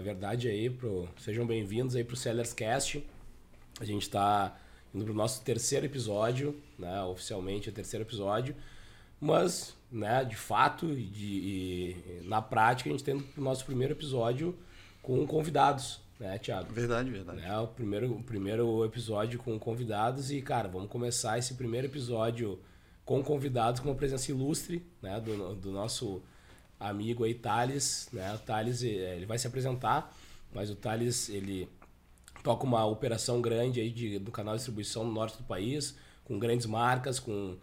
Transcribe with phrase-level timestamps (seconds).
[0.00, 3.06] na verdade, aí pro, sejam bem-vindos aí pro Sellers Cast.
[3.78, 4.58] A gente está
[4.94, 7.02] indo pro nosso terceiro episódio, né?
[7.02, 8.56] Oficialmente o terceiro episódio.
[9.20, 14.56] Mas, né, de fato, de, e, na prática, a gente tem o nosso primeiro episódio
[15.02, 16.72] com convidados, né, Thiago?
[16.72, 17.42] Verdade, verdade.
[17.42, 22.58] É, o primeiro, o primeiro episódio com convidados e, cara, vamos começar esse primeiro episódio
[23.04, 26.22] com convidados com uma presença ilustre, né, do, do nosso
[26.80, 30.12] amigo aí, Thales, né, o Thales, eh, ele vai se apresentar,
[30.52, 31.68] mas o Thales, ele
[32.42, 35.94] toca uma operação grande aí de, do canal de distribuição no norte do país,
[36.24, 37.56] com grandes marcas, com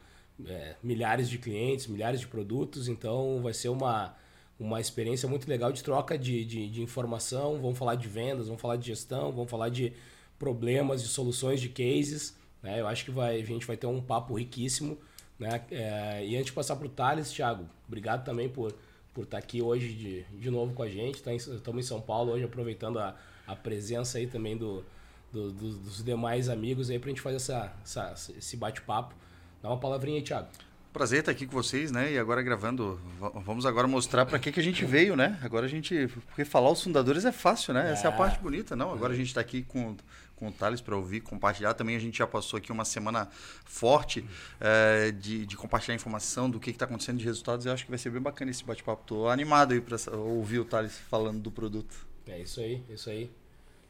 [0.46, 4.16] é, milhares de clientes, milhares de produtos, então vai ser uma,
[4.60, 7.60] uma experiência muito legal de troca de, de, de, informação.
[7.62, 9.94] Vamos falar de vendas, vamos falar de gestão, vamos falar de
[10.38, 12.36] problemas, de soluções, de cases.
[12.62, 12.80] Né?
[12.80, 14.98] Eu acho que vai, a gente vai ter um papo riquíssimo.
[15.40, 15.62] Né?
[15.72, 18.74] É, e antes de passar para o Thales, Thiago, obrigado também por,
[19.18, 21.24] por estar aqui hoje de, de novo com a gente.
[21.24, 23.16] Tá estamos em São Paulo hoje, aproveitando a,
[23.48, 24.86] a presença aí também do,
[25.34, 29.16] do, do dos demais amigos aí para a gente fazer essa, essa esse bate-papo.
[29.60, 30.50] Dá uma palavrinha aí, Thiago.
[30.94, 32.14] Prazer estar aqui com vocês, né?
[32.14, 33.00] E agora gravando,
[33.44, 35.40] vamos agora mostrar para que, que a gente veio, né?
[35.42, 37.92] Agora a gente, porque falar os fundadores é fácil, né?
[37.92, 38.18] Essa é a é.
[38.18, 38.94] parte bonita, não?
[38.94, 39.98] Agora a gente está aqui com,
[40.38, 41.74] com o Thales para ouvir, compartilhar.
[41.74, 43.28] Também a gente já passou aqui uma semana
[43.66, 44.26] forte
[44.60, 47.66] é, de, de compartilhar informação do que está acontecendo de resultados.
[47.66, 49.02] Eu acho que vai ser bem bacana esse bate-papo.
[49.02, 52.08] Estou animado aí para ouvir o Thales falando do produto.
[52.28, 53.30] É isso aí, isso aí.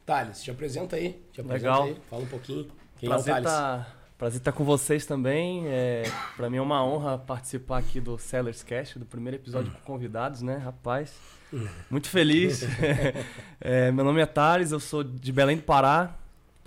[0.06, 1.22] Thales, te apresenta aí.
[1.32, 1.84] Te apresenta Legal.
[1.84, 2.68] Aí, fala um pouquinho.
[2.98, 3.52] Quem Prazer é o Thales?
[3.52, 5.68] Tá Prazer estar com vocês também.
[5.68, 6.04] É,
[6.36, 10.42] para mim é uma honra participar aqui do Sellers Cast, do primeiro episódio com convidados,
[10.42, 11.14] né, rapaz?
[11.88, 12.64] Muito feliz.
[13.62, 16.16] é, meu nome é Thales, eu sou de Belém do Pará,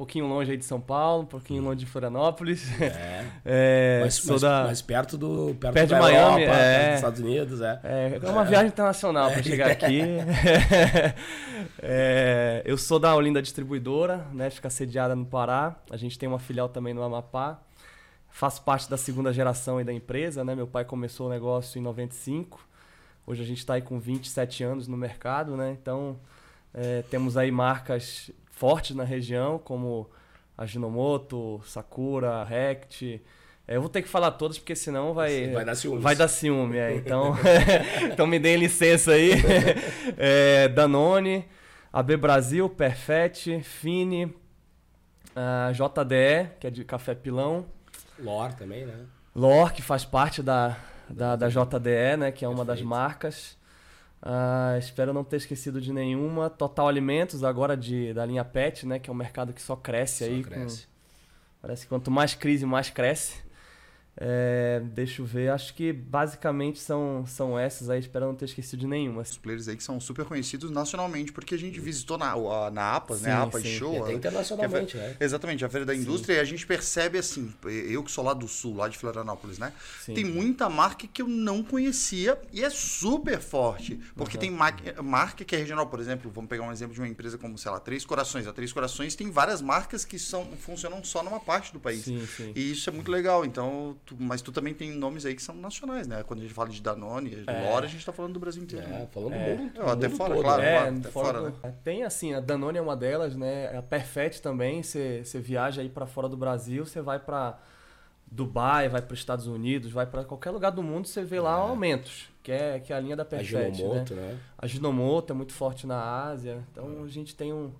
[0.01, 2.67] pouquinho longe aí de São Paulo, um pouquinho longe de Florianópolis.
[2.81, 3.27] É.
[3.45, 4.65] é mas, sou mas, da...
[4.65, 6.87] mas perto do perto, perto de Miami, Europa, é.
[6.87, 7.81] dos Estados Unidos, é.
[7.84, 9.42] É, é uma viagem internacional para é.
[9.42, 10.01] chegar aqui.
[11.83, 14.48] é, eu sou da Olinda Distribuidora, né?
[14.48, 15.77] Fica sediada no Pará.
[15.91, 17.61] A gente tem uma filial também no Amapá.
[18.30, 20.55] Faço parte da segunda geração aí da empresa, né?
[20.55, 22.58] Meu pai começou o negócio em 95.
[23.27, 25.77] Hoje a gente está aí com 27 anos no mercado, né?
[25.79, 26.19] Então,
[26.73, 28.30] é, temos aí marcas
[28.61, 30.11] fortes na região, como
[30.57, 33.23] a Ginomoto, Sakura, Rect.
[33.67, 35.48] É, eu vou ter que falar todas, porque senão vai.
[35.48, 36.03] Vai dar ciúme.
[36.03, 36.95] Vai dar ciúme, é.
[36.95, 37.35] Então,
[38.13, 39.31] então me deem licença aí.
[40.19, 41.48] É, Danone,
[41.91, 44.35] AB Brasil, Perfet, Fini,
[45.35, 47.65] a JDE, que é de café pilão.
[48.19, 49.07] Lor também, né?
[49.35, 50.77] Lor, que faz parte da,
[51.09, 52.31] da, da JDE, né?
[52.31, 53.57] Que é uma das marcas.
[54.23, 56.51] Uh, espero não ter esquecido de nenhuma.
[56.51, 58.98] Total Alimentos, agora de, da linha PET, né?
[58.98, 60.42] Que é um mercado que só cresce só aí.
[60.42, 60.83] Cresce.
[60.83, 60.92] Com,
[61.63, 63.36] parece que quanto mais crise, mais cresce.
[64.17, 68.81] É, deixa eu ver, acho que basicamente são, são essas aí, espero não ter esquecido
[68.81, 69.23] de nenhuma.
[69.23, 72.35] Os players aí que são super conhecidos nacionalmente, porque a gente visitou na,
[72.71, 73.31] na APAS, né?
[73.31, 73.43] sim, né?
[73.43, 73.79] APAS sim.
[73.79, 74.05] Show.
[74.05, 75.17] até internacionalmente, é, né?
[75.21, 76.39] Exatamente, a Feira da Indústria, sim.
[76.39, 79.73] e a gente percebe assim, eu que sou lá do sul, lá de Florianópolis, né?
[80.07, 84.41] Tem muita marca que eu não conhecia e é super forte, porque uhum.
[84.41, 87.39] tem marca, marca que é regional, por exemplo, vamos pegar um exemplo de uma empresa
[87.39, 88.47] como, sei lá, Três Corações.
[88.47, 92.05] A Três Corações tem várias marcas que são, funcionam só numa parte do país.
[92.05, 92.53] Sim, sim.
[92.55, 95.55] E isso é muito legal, então tu, mas tu também tem nomes aí que são
[95.55, 96.22] nacionais, né?
[96.22, 97.70] Quando a gente fala de Danone, é.
[97.70, 98.86] Lora, a gente está falando do Brasil inteiro.
[98.86, 99.08] É, né?
[99.11, 99.55] falando é.
[99.55, 100.42] do mundo, até fora, todo.
[100.42, 100.62] claro.
[100.62, 101.56] É, até fora, fora do...
[101.62, 101.74] né?
[101.84, 103.77] Tem assim, a Danone é uma delas, né?
[103.77, 107.58] A Perfect também, você viaja aí para fora do Brasil, você vai para
[108.30, 111.58] Dubai, vai para os Estados Unidos, vai para qualquer lugar do mundo, você vê lá
[111.58, 111.61] é.
[111.61, 113.56] aumentos, que é, que é a linha da Perfect.
[113.56, 114.22] A Ginomoto, né?
[114.22, 114.38] né?
[114.56, 117.72] A Ginomoto é muito forte na Ásia, então a gente tem um,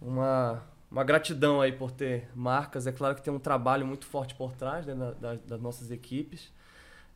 [0.00, 2.86] uma uma gratidão aí por ter marcas.
[2.86, 6.52] É claro que tem um trabalho muito forte por trás né, das, das nossas equipes,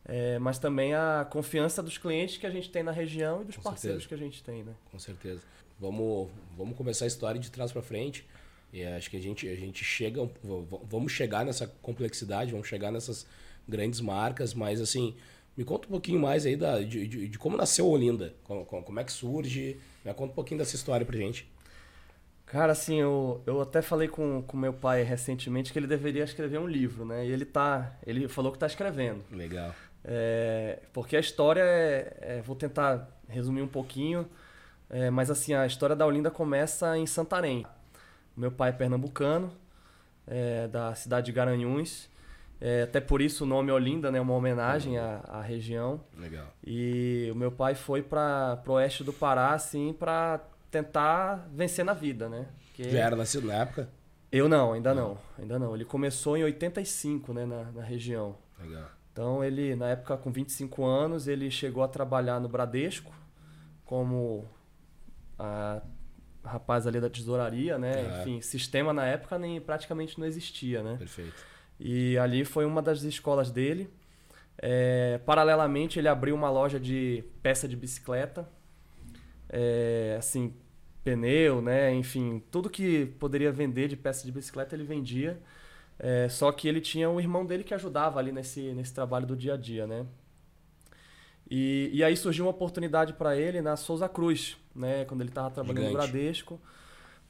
[0.05, 3.55] é, mas também a confiança dos clientes que a gente tem na região e dos
[3.55, 4.07] Com parceiros certeza.
[4.07, 4.63] que a gente tem.
[4.63, 4.73] Né?
[4.91, 5.41] Com certeza.
[5.79, 8.25] Vamos, vamos começar a história de trás para frente.
[8.73, 10.21] E acho que a gente, a gente chega,
[10.83, 13.27] vamos chegar nessa complexidade, vamos chegar nessas
[13.67, 15.15] grandes marcas, mas assim,
[15.57, 18.99] me conta um pouquinho mais aí da, de, de, de como nasceu Olinda, como, como,
[18.99, 21.49] é que surge, me conta um pouquinho dessa história pra gente.
[22.51, 26.59] Cara, assim, eu, eu até falei com, com meu pai recentemente que ele deveria escrever
[26.59, 27.25] um livro, né?
[27.25, 27.93] E ele tá.
[28.05, 29.23] Ele falou que tá escrevendo.
[29.31, 29.73] Legal.
[30.03, 34.27] É, porque a história é, é, Vou tentar resumir um pouquinho.
[34.89, 37.65] É, mas assim, a história da Olinda começa em Santarém.
[38.35, 39.53] Meu pai é pernambucano,
[40.27, 42.09] é, da cidade de Garanhuns.
[42.59, 44.19] É, até por isso o nome Olinda, né?
[44.19, 46.01] Uma homenagem à, à região.
[46.17, 46.47] Legal.
[46.65, 50.41] E o meu pai foi para o oeste do Pará, assim, para
[50.71, 52.47] tentar vencer na vida, né?
[52.73, 53.89] Que Já era nascido na época?
[54.31, 55.09] Eu não, ainda não.
[55.09, 55.17] não.
[55.37, 55.75] ainda não.
[55.75, 58.37] Ele começou em 85, né, na, na região.
[58.59, 58.89] Legal.
[59.11, 63.13] Então ele, na época, com 25 anos, ele chegou a trabalhar no Bradesco
[63.83, 64.45] como
[65.37, 65.81] a
[66.43, 67.91] rapaz ali da tesouraria, né?
[67.91, 68.21] É.
[68.21, 70.95] Enfim, sistema na época nem praticamente não existia, né?
[70.97, 71.45] Perfeito.
[71.79, 73.91] E ali foi uma das escolas dele.
[74.57, 78.47] É, paralelamente, ele abriu uma loja de peça de bicicleta.
[79.49, 80.53] É, assim,
[81.03, 81.93] pneu, né?
[81.93, 85.41] Enfim, tudo que poderia vender de peça de bicicleta ele vendia.
[85.99, 89.35] É, só que ele tinha o irmão dele que ajudava ali nesse, nesse trabalho do
[89.35, 90.05] dia a dia, né?
[91.49, 95.05] E, e aí surgiu uma oportunidade para ele na Souza Cruz, né?
[95.05, 95.93] Quando ele estava trabalhando Gigante.
[95.93, 96.61] no Bradesco.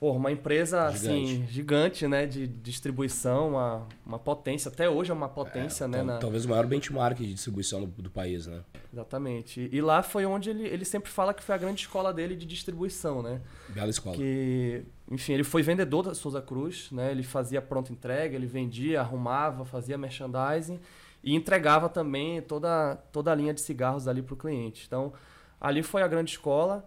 [0.02, 1.54] Pô, uma empresa assim Gigante.
[1.54, 6.18] gigante, né, de distribuição, uma, uma potência, até hoje é uma potência, né, Tal- na-
[6.18, 8.64] Talvez o maior benchmark de distribuição do, do país, né?
[8.92, 9.70] exatamente.
[9.72, 12.48] E lá foi onde ele, ele sempre fala que foi a grande escola dele de
[12.48, 13.42] distribuição, né?
[13.70, 14.16] Bela escola.
[14.16, 17.12] Que, enfim, ele foi vendedor da Souza Cruz, né?
[17.12, 20.80] Ele fazia pronta entrega, ele vendia, arrumava, fazia merchandising
[21.24, 24.84] e entregava também toda, toda a linha de cigarros ali para o cliente.
[24.88, 25.14] Então,
[25.60, 26.84] ali foi a grande escola.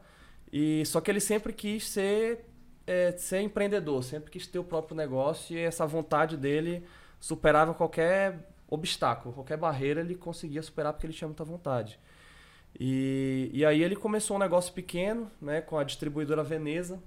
[0.52, 2.44] E só que ele sempre quis ser
[2.86, 6.84] é, ser empreendedor, sempre quis ter o próprio negócio e essa vontade dele
[7.20, 11.98] superava qualquer obstáculo, qualquer barreira ele conseguia superar porque ele tinha muita vontade.
[12.78, 17.00] E, e aí ele começou um negócio pequeno, né, com a distribuidora Veneza,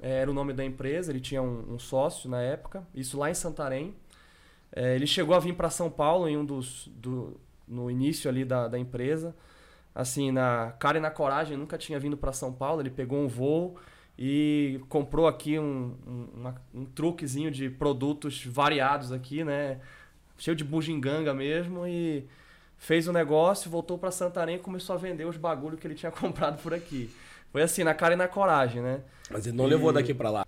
[0.00, 3.30] é, era o nome da empresa, ele tinha um, um sócio na época, isso lá
[3.30, 3.94] em Santarém.
[4.70, 8.44] É, ele chegou a vir para São Paulo em um dos do, no início ali
[8.44, 9.34] da, da empresa,
[9.94, 12.80] assim na cara e na coragem, nunca tinha vindo para São Paulo.
[12.80, 13.76] Ele pegou um voo
[14.18, 19.78] e comprou aqui um, um, uma- um truquezinho de produtos variados aqui, né,
[20.36, 22.24] cheio de bugiganga mesmo e
[22.76, 26.10] fez o negócio, voltou para Santarém e começou a vender os bagulho que ele tinha
[26.12, 27.10] comprado por aqui.
[27.52, 29.00] Foi assim, na cara e na coragem, né?
[29.30, 30.46] Mas ele não E- levou daqui pra lá.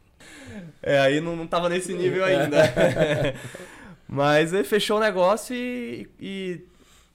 [0.83, 2.59] É, aí não, não tava nesse nível ainda.
[4.09, 6.61] Mas ele fechou o negócio e, e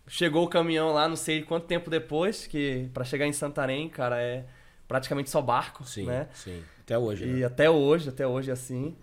[0.07, 4.21] chegou o caminhão lá, não sei quanto tempo depois, que para chegar em Santarém, cara,
[4.21, 4.45] é
[4.87, 6.29] praticamente só barco, Sim, né?
[6.33, 6.65] sim.
[6.81, 7.43] Até hoje, E né?
[7.43, 8.95] até hoje, até hoje é assim.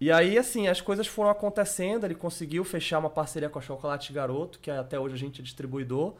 [0.00, 4.12] E aí, assim, as coisas foram acontecendo, ele conseguiu fechar uma parceria com a Chocolate
[4.12, 6.14] Garoto, que até hoje a gente é distribuidor.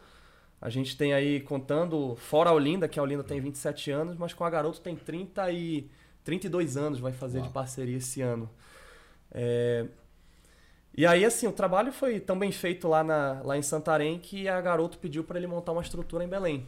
[0.61, 4.33] A gente tem aí, contando, fora a Olinda, que a Olinda tem 27 anos, mas
[4.33, 5.89] com a Garoto tem 30 e,
[6.23, 7.47] 32 anos, vai fazer Uau.
[7.47, 8.49] de parceria esse ano.
[9.31, 9.87] É,
[10.93, 14.47] E aí, assim, o trabalho foi tão bem feito lá, na, lá em Santarém que
[14.47, 16.67] a Garoto pediu para ele montar uma estrutura em Belém.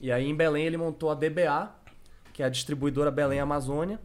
[0.00, 1.70] E aí, em Belém, ele montou a DBA,
[2.32, 3.98] que é a distribuidora Belém Amazônia.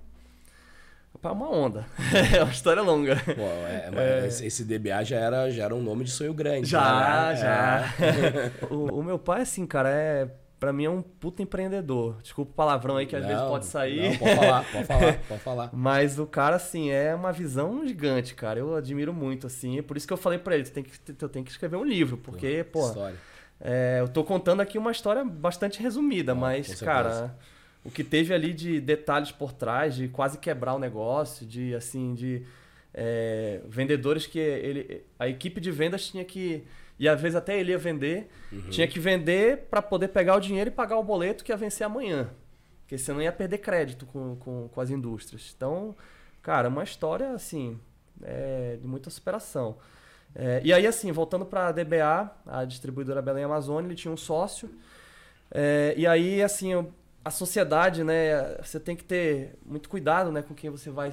[1.14, 1.86] Rapaz, uma onda.
[2.36, 3.16] é uma história longa.
[3.18, 6.68] Pô, é, mas esse- esse DBA já era, já era um nome de sonho grande.
[6.70, 7.36] Já, né?
[7.36, 7.94] já.
[8.06, 8.52] É.
[8.74, 10.30] o, o meu pai, assim, cara, é.
[10.60, 12.18] Pra mim é um puta empreendedor.
[12.22, 14.12] Desculpa o palavrão aí que às vezes Não, pode sair.
[14.12, 15.70] Não, pode falar, pode falar, pode falar.
[15.74, 18.60] Mas o cara, assim, é uma visão gigante, cara.
[18.60, 19.80] Eu admiro muito, assim.
[19.80, 21.78] É por isso que eu falei pra ele, tu tem que, tu tem que escrever
[21.78, 22.16] um livro.
[22.16, 23.18] Porque, pô, História.
[23.62, 27.36] É, eu tô contando aqui uma história bastante resumida, Ah, mas, cara,
[27.84, 32.14] o que teve ali de detalhes por trás, de quase quebrar o negócio, de, assim,
[32.16, 32.44] de
[32.94, 36.64] é, vendedores que ele, a equipe de vendas tinha que,
[37.00, 38.70] e às vezes até ele ia vender, Uhum.
[38.70, 41.86] tinha que vender para poder pegar o dinheiro e pagar o boleto que ia vencer
[41.86, 42.30] amanhã.
[42.82, 45.54] Porque senão ia perder crédito com, com, com as indústrias.
[45.56, 45.96] Então,
[46.42, 47.80] cara, uma história, assim,
[48.22, 49.78] é, de muita superação.
[50.34, 54.18] É, e aí, assim, voltando para a DBA, a distribuidora Belém Amazônia, ele tinha um
[54.18, 54.70] sócio.
[55.50, 56.72] É, e aí, assim,
[57.24, 61.12] a sociedade, né, você tem que ter muito cuidado, né, com quem você vai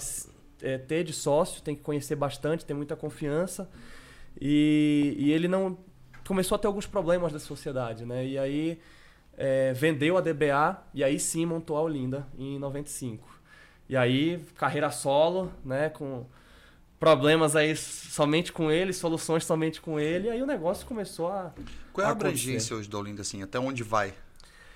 [0.63, 3.69] é, ter de sócio, tem que conhecer bastante, ter muita confiança.
[4.41, 5.77] E, e ele não
[6.27, 8.25] começou a ter alguns problemas da sociedade, né?
[8.25, 8.79] E aí
[9.37, 13.27] é, vendeu a DBA e aí sim montou a Olinda em 95.
[13.89, 16.27] E aí carreira solo, né, com
[16.99, 21.53] problemas aí somente com ele, soluções somente com ele, e aí o negócio começou a
[21.93, 22.29] Qual é a acontecer.
[22.29, 23.43] abrangência hoje da Olinda, assim?
[23.43, 24.13] Até onde vai?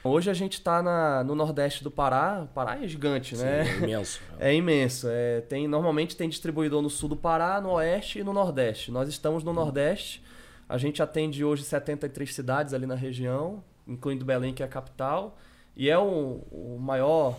[0.04, 2.42] Hoje a gente está no Nordeste do Pará.
[2.42, 3.68] O Pará é gigante, Sim, né?
[3.68, 4.20] é imenso.
[4.38, 5.06] É imenso.
[5.08, 8.90] É, tem, normalmente tem distribuidor no sul do Pará, no Oeste e no Nordeste.
[8.90, 10.22] Nós estamos no Nordeste.
[10.68, 15.38] A gente atende hoje 73 cidades ali na região, incluindo Belém, que é a capital.
[15.76, 17.38] E é o, o maior,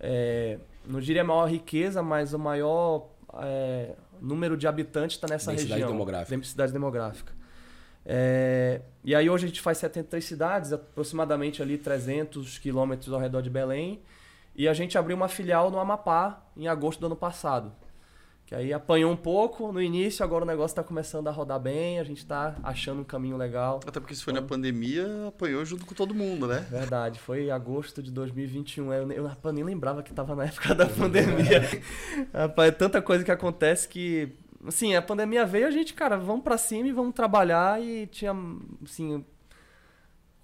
[0.00, 5.50] é, não diria a maior riqueza, mas o maior é, número de habitantes está nessa
[5.50, 5.90] Densidade região.
[5.90, 6.36] demográfica.
[6.36, 7.32] Densidade demográfica.
[8.04, 13.42] É, e aí hoje a gente faz 73 cidades, aproximadamente ali 300 quilômetros ao redor
[13.42, 14.00] de Belém.
[14.54, 17.72] E a gente abriu uma filial no Amapá em agosto do ano passado.
[18.48, 22.00] Que aí apanhou um pouco no início, agora o negócio está começando a rodar bem,
[22.00, 23.78] a gente está achando um caminho legal.
[23.86, 26.66] Até porque se foi na pandemia, apanhou junto com todo mundo, né?
[26.70, 28.90] Verdade, foi agosto de 2021.
[28.90, 31.60] Eu, eu rapaz, nem lembrava que estava na época da pandemia.
[32.32, 34.32] rapaz, é tanta coisa que acontece que.
[34.66, 37.82] Assim, a pandemia veio, a gente, cara, vamos pra cima e vamos trabalhar.
[37.82, 38.34] E tinha,
[38.82, 39.22] assim.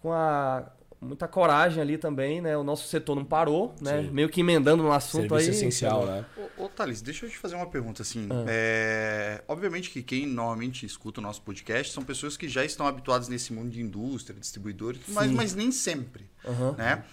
[0.02, 0.70] Com a.
[1.04, 2.56] muita coragem ali também, né?
[2.56, 4.02] O nosso setor não parou, né?
[4.02, 4.11] Sim.
[4.11, 5.56] Meio que emendando no assunto Serviço aí.
[5.56, 6.25] essencial, né?
[6.58, 8.26] Ô, ô Thales, deixa eu te fazer uma pergunta assim.
[8.30, 8.44] Ah.
[8.49, 13.28] É, obviamente que quem normalmente escuta o nosso podcast são pessoas que já estão habituadas
[13.28, 15.34] nesse mundo de indústria, distribuidores, mas, Sim.
[15.34, 16.73] mas nem sempre, Aham.
[16.76, 17.04] né?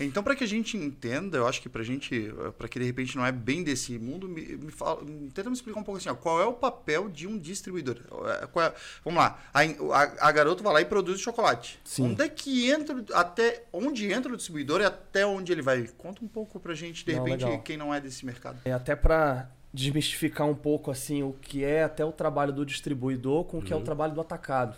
[0.00, 3.16] Então, para que a gente entenda, eu acho que pra gente, para que de repente
[3.16, 5.04] não é bem desse mundo, me, me fala,
[5.34, 7.98] tenta me explicar um pouco assim, ó, qual é o papel de um distribuidor?
[8.42, 11.78] É, qual é- vamos lá, a, a, a garota vai lá e produz chocolate.
[11.84, 12.12] Sim.
[12.12, 15.86] Onde é que entra, até onde entra o distribuidor e até onde ele vai?
[15.98, 17.62] Conta um pouco pra gente, de Não, repente, legal.
[17.62, 18.58] quem não é desse mercado.
[18.64, 23.44] É até para desmistificar um pouco assim o que é até o trabalho do distribuidor
[23.44, 24.76] com o que é o trabalho do atacado,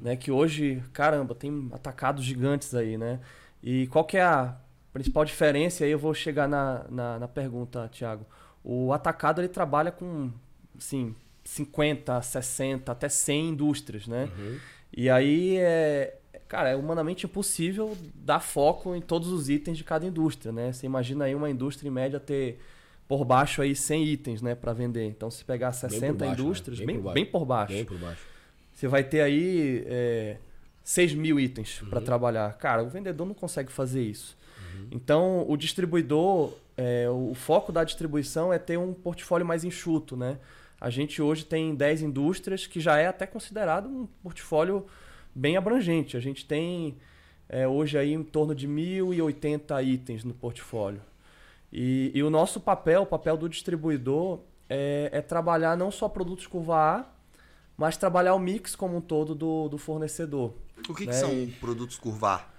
[0.00, 0.14] né?
[0.14, 3.18] Que hoje, caramba, tem atacados gigantes aí, né?
[3.62, 4.56] E qual que é a
[4.92, 5.84] principal diferença?
[5.84, 8.26] Aí eu vou chegar na, na, na pergunta, Thiago.
[8.64, 10.30] O atacado ele trabalha com,
[10.76, 11.14] assim,
[11.44, 14.28] 50, 60, até 100 indústrias, né?
[14.94, 16.16] E aí é,
[16.48, 20.72] cara, é humanamente impossível dar foco em todos os itens de cada indústria, né?
[20.72, 22.60] Você imagina aí uma indústria em média ter
[23.08, 25.04] por baixo aí 100 itens, né, para vender.
[25.06, 26.32] Então se pegar 60 baixo, né?
[26.32, 27.14] indústrias, Bem bem, por baixo.
[27.14, 28.20] bem por baixo, Bem por baixo.
[28.72, 30.36] você vai ter aí é,
[30.84, 32.04] 6 mil itens para Uhum.
[32.04, 32.52] trabalhar.
[32.58, 34.36] Cara, o vendedor não consegue fazer isso.
[34.90, 40.38] Então, o distribuidor, é, o foco da distribuição é ter um portfólio mais enxuto, né?
[40.80, 44.86] A gente hoje tem 10 indústrias, que já é até considerado um portfólio
[45.34, 46.16] bem abrangente.
[46.16, 46.96] A gente tem
[47.48, 51.00] é, hoje aí em torno de 1.080 itens no portfólio.
[51.72, 56.46] E, e o nosso papel, o papel do distribuidor, é, é trabalhar não só produtos
[56.46, 57.06] curva A,
[57.76, 60.52] mas trabalhar o mix como um todo do, do fornecedor.
[60.88, 62.50] O que, que Né, são e- produtos curvar?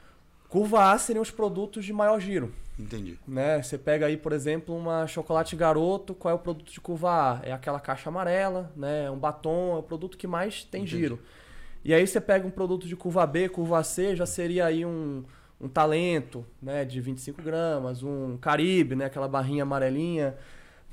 [0.49, 2.53] Curva A seriam os produtos de maior giro.
[2.77, 3.19] Entendi.
[3.27, 3.61] Né?
[3.61, 7.39] Você pega aí, por exemplo, uma chocolate garoto, qual é o produto de curva A?
[7.43, 9.05] É aquela caixa amarela, né?
[9.05, 10.97] É um batom, é o produto que mais tem Entendi.
[10.97, 11.19] giro.
[11.85, 15.23] E aí você pega um produto de curva B, curva C, já seria aí um,
[15.59, 16.83] um talento, né?
[16.85, 19.05] De 25 gramas, um Caribe, né?
[19.05, 20.35] Aquela barrinha amarelinha.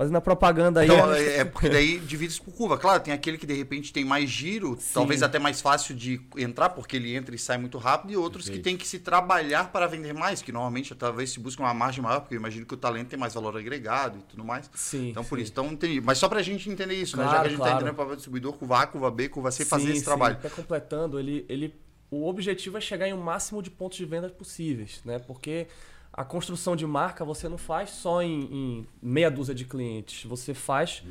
[0.00, 0.87] Fazendo a propaganda aí.
[0.88, 2.78] Então, é, é porque daí divide isso por curva.
[2.78, 4.95] Claro, tem aquele que de repente tem mais giro, Sim.
[4.95, 8.47] talvez até mais fácil de entrar, porque ele entra e sai muito rápido, e outros
[8.47, 8.64] que Perfeito.
[8.64, 12.21] tem que se trabalhar para vender mais, que normalmente talvez se busca uma margem maior,
[12.21, 14.71] porque eu imagino que o talento tem mais valor agregado e tudo mais.
[14.75, 15.42] Sim, Então, por sim.
[15.42, 16.00] isso, então entendi.
[16.00, 17.25] Mas só pra gente entender isso, né?
[17.25, 17.76] Já Claro, que a gente tá claro.
[17.76, 20.04] entendendo o papel do distribuidor, curva A, curva B, curva C, fazer Sim, esse sim.
[20.07, 20.37] trabalho.
[20.37, 21.75] Até completando, ele, ele,
[22.11, 25.19] o objetivo é chegar em um máximo de pontos de venda possíveis, né?
[25.19, 25.66] Porque
[26.12, 30.52] a construção de marca você não faz só em, em meia dúzia de clientes, você
[30.52, 31.02] faz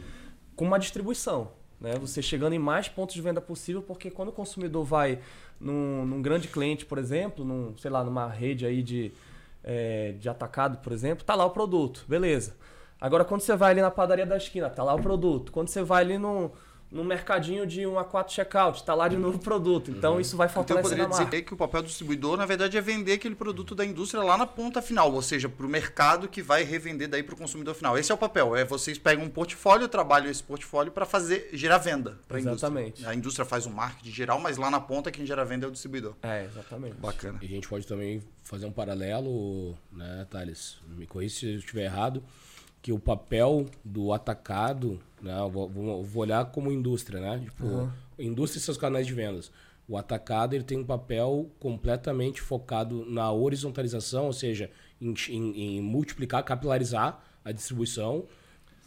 [0.56, 1.94] com uma distribuição, né?
[2.00, 5.20] Você chegando em mais pontos de venda possível, porque quando o consumidor vai
[5.60, 9.12] num, num grande cliente, por exemplo, num, sei lá, numa rede aí de,
[9.64, 12.56] é, de atacado, por exemplo, tá lá o produto, beleza.
[13.00, 15.54] Agora, quando você vai ali na padaria da esquina, tá lá o produto.
[15.54, 16.52] Quando você vai ali no,
[16.92, 19.92] no mercadinho de um A4 checkout, tá lá de novo o produto.
[19.92, 21.26] Então, isso vai Então eu poderia a marca.
[21.26, 24.38] dizer que o papel do distribuidor, na verdade, é vender aquele produto da indústria lá
[24.38, 27.76] na ponta final, ou seja, para o mercado que vai revender daí para o consumidor
[27.76, 27.98] final.
[27.98, 28.56] Esse é o papel.
[28.56, 32.68] É vocês pegam um portfólio, trabalham esse portfólio para fazer gerar venda para a indústria.
[32.68, 33.06] Exatamente.
[33.06, 35.72] A indústria faz um marketing geral, mas lá na ponta quem gera venda é o
[35.72, 36.16] distribuidor.
[36.24, 36.96] É, exatamente.
[36.96, 37.38] Bacana.
[37.42, 40.78] E a gente pode também fazer um paralelo, né, Thales?
[40.88, 42.24] Me corrija se eu estiver errado,
[42.82, 47.40] que o papel do atacado, né, vou, vou- vou olhar como indústria, né?
[47.44, 47.66] Tipo,
[48.18, 49.52] indústria e seus canais de vendas.
[49.88, 54.70] O atacado ele tem um papel completamente focado na horizontalização, ou seja,
[55.02, 58.26] em, em- em multiplicar, capilarizar a distribuição,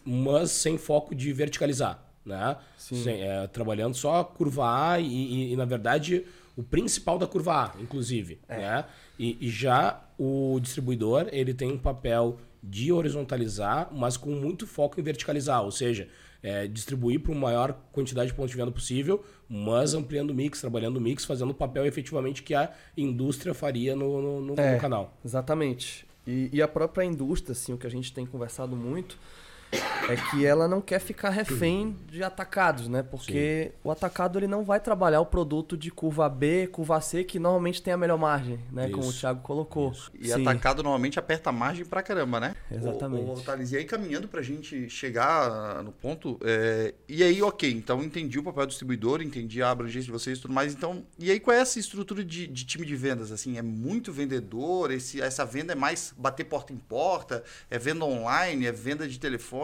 [0.05, 2.57] mas sem foco de verticalizar, né?
[3.03, 6.25] Sem- é, trabalhando só a curva A e, e- e, na verdade,
[6.55, 8.85] o principal da curva A, inclusive, né?
[9.19, 14.99] E, e já o distribuidor, ele tem um papel de horizontalizar, mas com muito foco
[14.99, 16.07] em verticalizar, ou seja,
[16.41, 20.61] é, distribuir para uma maior quantidade de pontos de venda possível, mas ampliando o mix,
[20.61, 24.75] trabalhando o mix, fazendo o papel efetivamente que a indústria faria no, no- no- É.
[24.75, 25.17] no canal.
[25.25, 26.05] Exatamente.
[26.25, 29.17] E, e a própria indústria, assim, o que a gente tem conversado muito,
[30.09, 33.03] é que ela não quer ficar refém de atacados, né?
[33.03, 37.39] Porque o atacado ele não vai trabalhar o produto de curva B, curva C, que
[37.39, 38.89] normalmente tem a melhor margem, né?
[38.89, 39.19] Como o Isso.
[39.19, 39.93] Thiago colocou.
[40.13, 40.41] E Sim.
[40.41, 42.55] atacado normalmente aperta a margem pra caramba, né?
[42.71, 43.29] Exatamente.
[43.29, 47.41] O, o, Thales, e aí caminhando pra gente chegar ah, no ponto, é, e aí
[47.41, 50.73] ok, então entendi o papel do distribuidor, entendi a abrangência de vocês e tudo mais,
[50.73, 54.11] então, e aí qual é essa estrutura de, de time de vendas, assim, é muito
[54.11, 59.07] vendedor, esse, essa venda é mais bater porta em porta, é venda online, é venda
[59.07, 59.62] de telefone,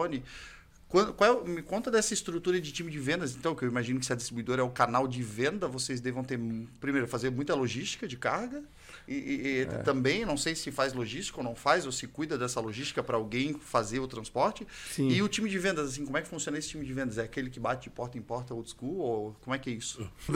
[0.88, 4.00] Qual, qual é- me conta dessa estrutura de time de vendas, então, que eu imagino
[4.00, 6.38] que se a distribuidora é o canal de venda, vocês devam ter,
[6.80, 8.62] primeiro, fazer muita logística de carga,
[9.10, 12.38] e, e- e também, não sei se faz logística ou não faz, ou se cuida
[12.38, 14.66] dessa logística para alguém fazer o transporte.
[14.90, 15.08] Sim.
[15.08, 17.18] E o time de vendas, assim, como é que funciona esse time de vendas?
[17.18, 19.72] É aquele que bate de porta em porta old school, ou como é que é
[19.74, 20.08] isso?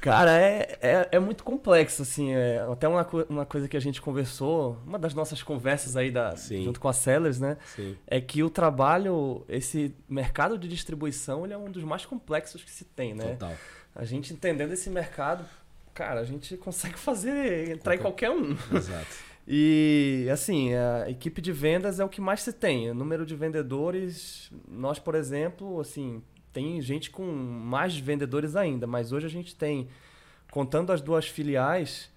[0.00, 2.32] Cara, é, é, é muito complexo, assim.
[2.32, 6.34] É, até uma, uma coisa que a gente conversou, uma das nossas conversas aí da,
[6.36, 7.58] junto com a Sellers, né?
[7.76, 7.96] Sim.
[8.06, 12.70] É que o trabalho, esse mercado de distribuição, ele é um dos mais complexos que
[12.70, 13.32] se tem, né?
[13.32, 13.54] Total.
[13.94, 15.44] A gente entendendo esse mercado,
[16.00, 18.30] cara, a gente consegue fazer, entrar qualquer...
[18.30, 18.76] em qualquer um.
[18.76, 19.30] Exato.
[19.52, 22.88] E assim, a equipe de vendas é o que mais se tem.
[22.88, 29.10] O número de vendedores, nós, por exemplo, assim, tem gente com mais vendedores ainda, mas
[29.10, 29.88] hoje a gente tem,
[30.52, 32.12] contando as duas filiais,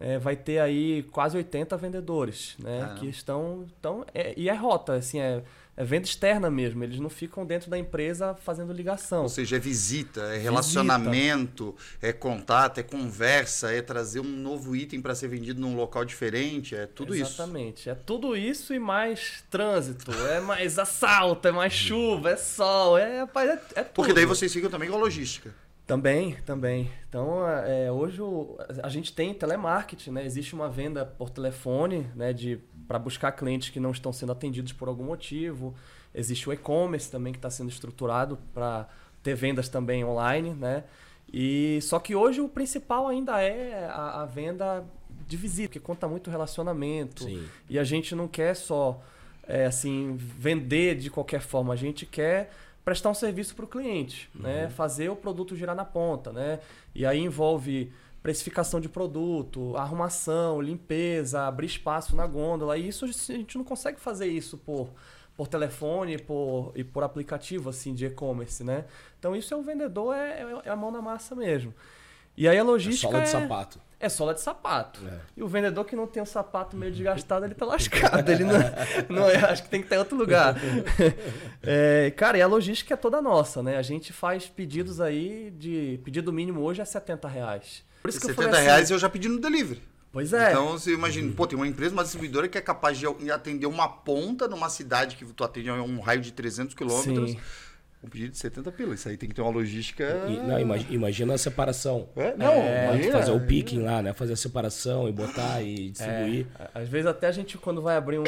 [0.00, 2.82] é, vai ter aí quase 80 vendedores, né?
[2.82, 2.94] Ah.
[2.94, 3.64] Que estão.
[3.66, 5.42] estão é, e é rota, assim, é,
[5.76, 6.82] é, venda externa mesmo.
[6.84, 9.22] Eles não ficam dentro da empresa fazendo ligação.
[9.22, 12.06] Ou seja, é visita, é relacionamento, visita.
[12.06, 16.74] é contato, é conversa, é trazer um novo item para ser vendido num local diferente,
[16.74, 17.80] é tudo Exatamente.
[17.80, 17.88] isso.
[17.88, 17.90] Exatamente.
[17.90, 23.20] É tudo isso e mais trânsito, é mais assalto, é mais chuva, é sol, é,
[23.20, 23.94] é, é tudo.
[23.94, 25.54] Porque daí vocês ficam também com a logística.
[25.86, 26.90] Também, também.
[27.06, 30.24] Então, é, hoje o, a gente tem telemarketing, né?
[30.24, 32.32] Existe uma venda por telefone, né?
[32.32, 35.74] De para buscar clientes que não estão sendo atendidos por algum motivo.
[36.14, 38.88] Existe o e-commerce também que está sendo estruturado para
[39.22, 40.84] ter vendas também online, né?
[41.32, 44.84] E só que hoje o principal ainda é a, a venda
[45.26, 47.24] de visita, que conta muito relacionamento.
[47.24, 47.44] Sim.
[47.68, 49.02] E a gente não quer só
[49.48, 51.72] é, assim vender de qualquer forma.
[51.72, 52.52] A gente quer
[52.84, 54.48] prestar um serviço para o cliente, né?
[54.48, 54.62] uhum.
[54.62, 54.70] né?
[54.70, 56.32] fazer o produto girar na ponta.
[56.32, 56.60] Né?
[56.94, 57.90] E aí envolve
[58.24, 62.78] precificação de produto, arrumação, limpeza, abrir espaço na gôndola.
[62.78, 64.88] E isso a gente não consegue fazer isso por,
[65.36, 68.64] por telefone por, e por aplicativo assim de e-commerce.
[68.64, 68.86] Né?
[69.18, 71.74] Então isso é o vendedor, é, é a mão na massa mesmo.
[72.34, 73.08] E aí a logística.
[73.08, 73.48] É sola de é...
[73.48, 75.00] sapato é sola de sapato.
[75.06, 75.18] É.
[75.34, 78.30] E o vendedor que não tem o sapato meio desgastado, ele tá lascado.
[78.30, 78.58] Ele não,
[79.08, 80.54] não é, acho que tem que ter outro lugar.
[81.66, 83.78] É, cara, e a logística é toda nossa, né?
[83.78, 85.98] A gente faz pedidos aí de.
[86.04, 87.82] Pedido mínimo hoje é 70 reais.
[88.04, 89.82] Por isso que 70 eu assim, reais eu já pedi no delivery.
[90.12, 90.50] Pois é.
[90.50, 93.88] Então, você imagina, pô, tem uma empresa, uma distribuidora que é capaz de atender uma
[93.88, 97.30] ponta numa cidade que tu atende a um raio de 300 quilômetros.
[97.30, 97.38] Sim
[98.04, 98.94] um pedido de 70 pila.
[98.94, 100.04] Isso aí tem que ter uma logística.
[100.28, 102.06] E, não, imagina, a separação.
[102.14, 102.36] É?
[102.36, 103.12] Não, é, imagina.
[103.18, 104.12] Fazer o picking lá, né?
[104.12, 106.46] Fazer a separação e botar e distribuir.
[106.58, 108.24] É, às vezes até a gente, quando vai abrir um.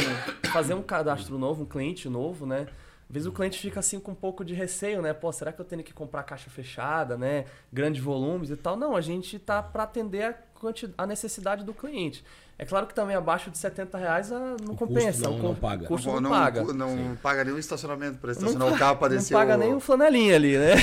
[0.51, 2.67] fazer um cadastro novo, um cliente novo, né?
[3.09, 5.13] Às vezes o cliente fica assim com um pouco de receio, né?
[5.13, 7.45] Pô, será que eu tenho que comprar caixa fechada, né?
[7.73, 8.77] Grandes volumes e tal.
[8.77, 10.35] Não, a gente tá para atender a,
[10.99, 12.25] a necessidade do cliente.
[12.59, 15.25] É claro que também abaixo de 70 reais ah, não o compensa.
[15.25, 15.87] Não, o não paga.
[15.87, 16.65] custo não, não paga.
[16.73, 19.59] Não, paga nenhum estacionamento para estacionar o carro para descer Não paga o...
[19.59, 20.75] nem um flanelinha ali, né?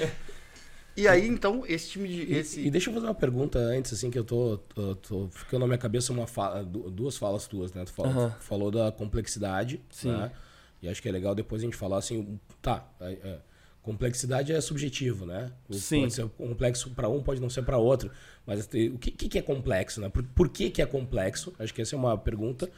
[0.96, 2.32] e aí, então, esse time de...
[2.32, 2.60] Esse...
[2.62, 5.60] E, e, deixa eu fazer uma pergunta antes, assim, que eu tô, tô, tô ficando
[5.60, 7.84] na minha cabeça uma fala, duas falas tuas, né?
[7.84, 8.30] Tu falou, uhum.
[8.40, 10.10] falou da complexidade, Sim.
[10.10, 10.32] Né?
[10.82, 13.38] E acho que é legal depois a gente falar assim, tá, é, é,
[13.82, 15.52] complexidade é subjetivo, né?
[15.70, 16.02] Sim.
[16.02, 18.10] Pode ser complexo para um, pode não ser para outro.
[18.46, 20.08] Mas o que, que é complexo, né?
[20.08, 21.52] Por, por que, que é complexo?
[21.58, 22.70] Acho que essa é uma pergunta.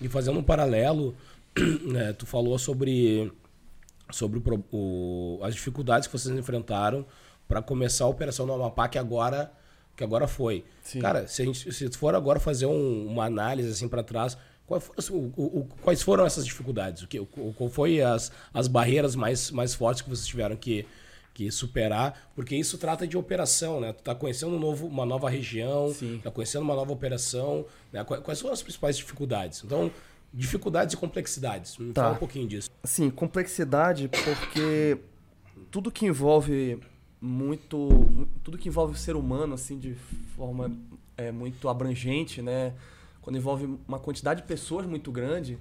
[0.00, 1.16] E fazendo um paralelo,
[1.84, 3.32] né, tu falou sobre,
[4.10, 7.06] sobre o, o, as dificuldades que vocês enfrentaram
[7.48, 9.52] para começar a operação no Amapá, que agora,
[9.96, 10.64] que agora foi.
[10.82, 11.00] Sim.
[11.00, 14.36] Cara, se, a gente, se for agora fazer um, uma análise assim para trás,
[14.68, 17.02] o, o, quais foram essas dificuldades?
[17.02, 20.86] O que, qual foi as, as barreiras mais, mais fortes que vocês tiveram que,
[21.32, 23.92] que superar, porque isso trata de operação, né?
[23.92, 26.20] Tu tá conhecendo um novo, uma nova região, Sim.
[26.22, 28.02] tá conhecendo uma nova operação, né?
[28.04, 29.62] Quais são as principais dificuldades?
[29.64, 29.90] Então,
[30.32, 31.78] dificuldades e complexidades.
[31.78, 32.02] Me tá.
[32.02, 32.68] fala um pouquinho disso.
[32.84, 34.98] Sim, complexidade porque
[35.70, 36.80] tudo que envolve
[37.20, 37.88] muito,
[38.42, 39.94] tudo que envolve o ser humano assim de
[40.36, 40.70] forma
[41.16, 42.74] é, muito abrangente, né?
[43.26, 45.58] Quando envolve uma quantidade de pessoas muito grande,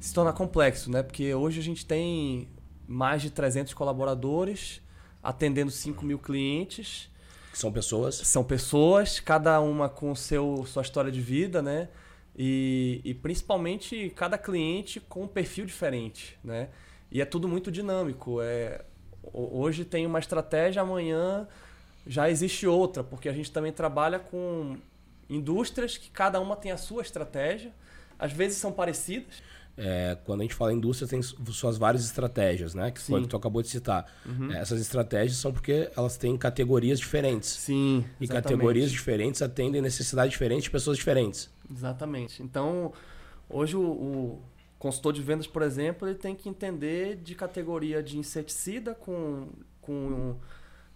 [0.00, 1.02] se torna complexo, né?
[1.02, 2.48] Porque hoje a gente tem
[2.88, 4.80] mais de 300 colaboradores
[5.22, 7.10] atendendo 5 mil clientes.
[7.52, 8.14] São pessoas?
[8.14, 11.90] São pessoas, cada uma com seu, sua história de vida, né?
[12.34, 16.70] E, e principalmente cada cliente com um perfil diferente, né?
[17.12, 18.40] E é tudo muito dinâmico.
[18.40, 18.82] É,
[19.30, 21.46] hoje tem uma estratégia, amanhã
[22.06, 24.78] já existe outra, porque a gente também trabalha com
[25.28, 27.72] indústrias que cada uma tem a sua estratégia,
[28.18, 29.42] às vezes são parecidas,
[29.76, 32.92] é, quando a gente fala indústria, tem suas várias estratégias, né?
[32.92, 34.06] Que foi o que tu acabou de citar.
[34.24, 34.52] Uhum.
[34.52, 37.48] É, essas estratégias são porque elas têm categorias diferentes.
[37.48, 38.04] Sim.
[38.20, 38.30] E exatamente.
[38.30, 41.50] categorias diferentes atendem necessidades diferentes de pessoas diferentes.
[41.68, 42.40] Exatamente.
[42.40, 42.92] Então,
[43.48, 44.42] hoje o, o
[44.78, 49.48] consultor de vendas, por exemplo, ele tem que entender de categoria de inseticida com,
[49.80, 50.36] com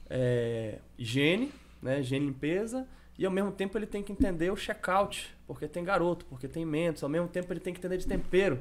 [0.09, 1.51] é, higiene,
[1.83, 2.01] né?
[2.01, 2.87] higiene e limpeza
[3.19, 6.65] e ao mesmo tempo ele tem que entender o checkout, porque tem garoto, porque tem
[6.65, 8.61] mentos, ao mesmo tempo ele tem que entender de tempero.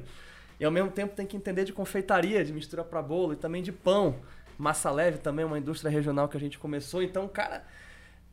[0.58, 3.62] E ao mesmo tempo tem que entender de confeitaria, de mistura para bolo e também
[3.62, 4.16] de pão.
[4.58, 7.00] Massa Leve também, uma indústria regional que a gente começou.
[7.00, 7.64] Então, cara,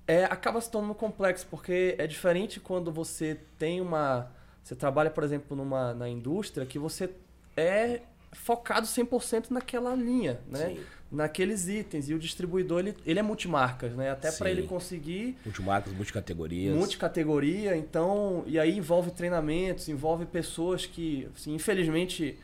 [0.07, 4.31] é, acaba se tornando complexo, porque é diferente quando você tem uma.
[4.63, 7.11] Você trabalha, por exemplo, numa, na indústria que você
[7.55, 8.01] é
[8.33, 10.69] focado 100% naquela linha, né?
[10.69, 10.83] Sim.
[11.12, 12.10] Naqueles itens.
[12.10, 14.12] E o distribuidor, ele, ele é multimarcas, né?
[14.12, 16.76] Até para ele conseguir Multimarcas, multicategorias.
[16.76, 22.38] multicategoria, então, e aí envolve treinamentos, envolve pessoas que, assim, infelizmente,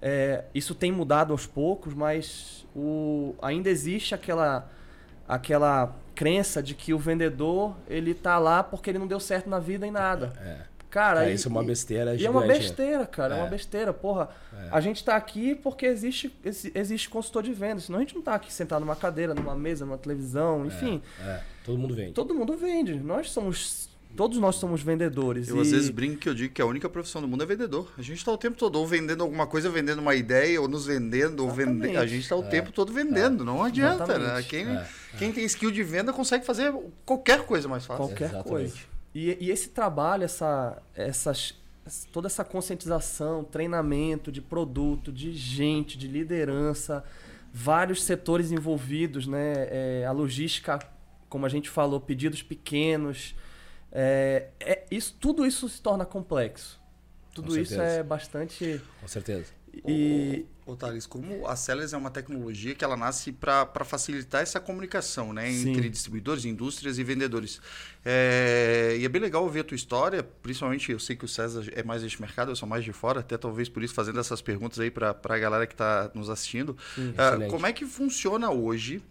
[0.00, 4.70] é, isso tem mudado aos poucos, mas o, ainda existe aquela,
[5.26, 9.58] aquela crença de que o vendedor ele tá lá porque ele não deu certo na
[9.58, 10.32] vida em nada.
[10.40, 10.71] É.
[10.92, 12.48] Cara, É, e- isso é uma e- besteira e é uma né?
[12.48, 13.38] besteira, cara, é.
[13.38, 13.50] uma É.
[13.50, 13.94] besteira.
[13.94, 14.68] Porra, É.
[14.70, 18.20] a gente tá aqui porque existe, exi- existe consultor de vendas, senão a gente não
[18.20, 21.00] tá aqui sentado numa cadeira, numa mesa, numa televisão, enfim.
[21.24, 22.12] É, todo mundo vende.
[22.12, 22.94] Todo mundo vende.
[23.00, 23.90] Nós somos.
[24.14, 25.48] Todos nós somos vendedores.
[25.48, 25.60] Eu e...
[25.62, 27.90] às vezes brinco que eu digo que a única profissão do mundo é vendedor.
[27.96, 30.68] A gente está o tempo todo ou vendendo alguma coisa, ou vendendo uma ideia, ou
[30.68, 31.84] nos vendendo, ou vendendo.
[31.84, 31.96] Exatamente.
[31.96, 33.42] A gente está o tempo todo vendendo.
[33.42, 34.24] Não adianta, né?
[34.42, 34.48] Exatamente.
[34.50, 34.86] Quem, É,
[35.18, 36.74] quem tem skill de venda consegue fazer
[37.06, 38.04] qualquer coisa mais fácil.
[38.04, 38.50] qualquer Exatamente.
[38.50, 38.91] coisa.
[39.14, 41.54] E, e esse trabalho, essa, essas,
[42.12, 47.04] toda essa conscientização, treinamento de produto, de gente, de liderança,
[47.52, 49.68] vários setores envolvidos, né?
[49.70, 50.78] É, a logística,
[51.28, 53.34] como a gente falou, pedidos pequenos.
[53.90, 56.80] É, é- isso, tudo isso se torna complexo.
[57.34, 58.80] Tudo isso é bastante.
[59.00, 59.46] Com certeza.
[59.86, 64.58] E, Ô, Thales, como a Celes é uma tecnologia que ela nasce para facilitar essa
[64.58, 65.70] comunicação né, Sim.
[65.70, 67.60] entre distribuidores, indústrias e vendedores.
[68.02, 71.64] É, e é bem legal ouvir a tua história, principalmente eu sei que o César
[71.72, 74.40] é mais deste mercado, eu sou mais de fora, até talvez por isso fazendo essas
[74.40, 76.76] perguntas aí para a galera que está nos assistindo.
[77.18, 77.50] Ah, excelente.
[77.50, 79.02] como é que funciona hoje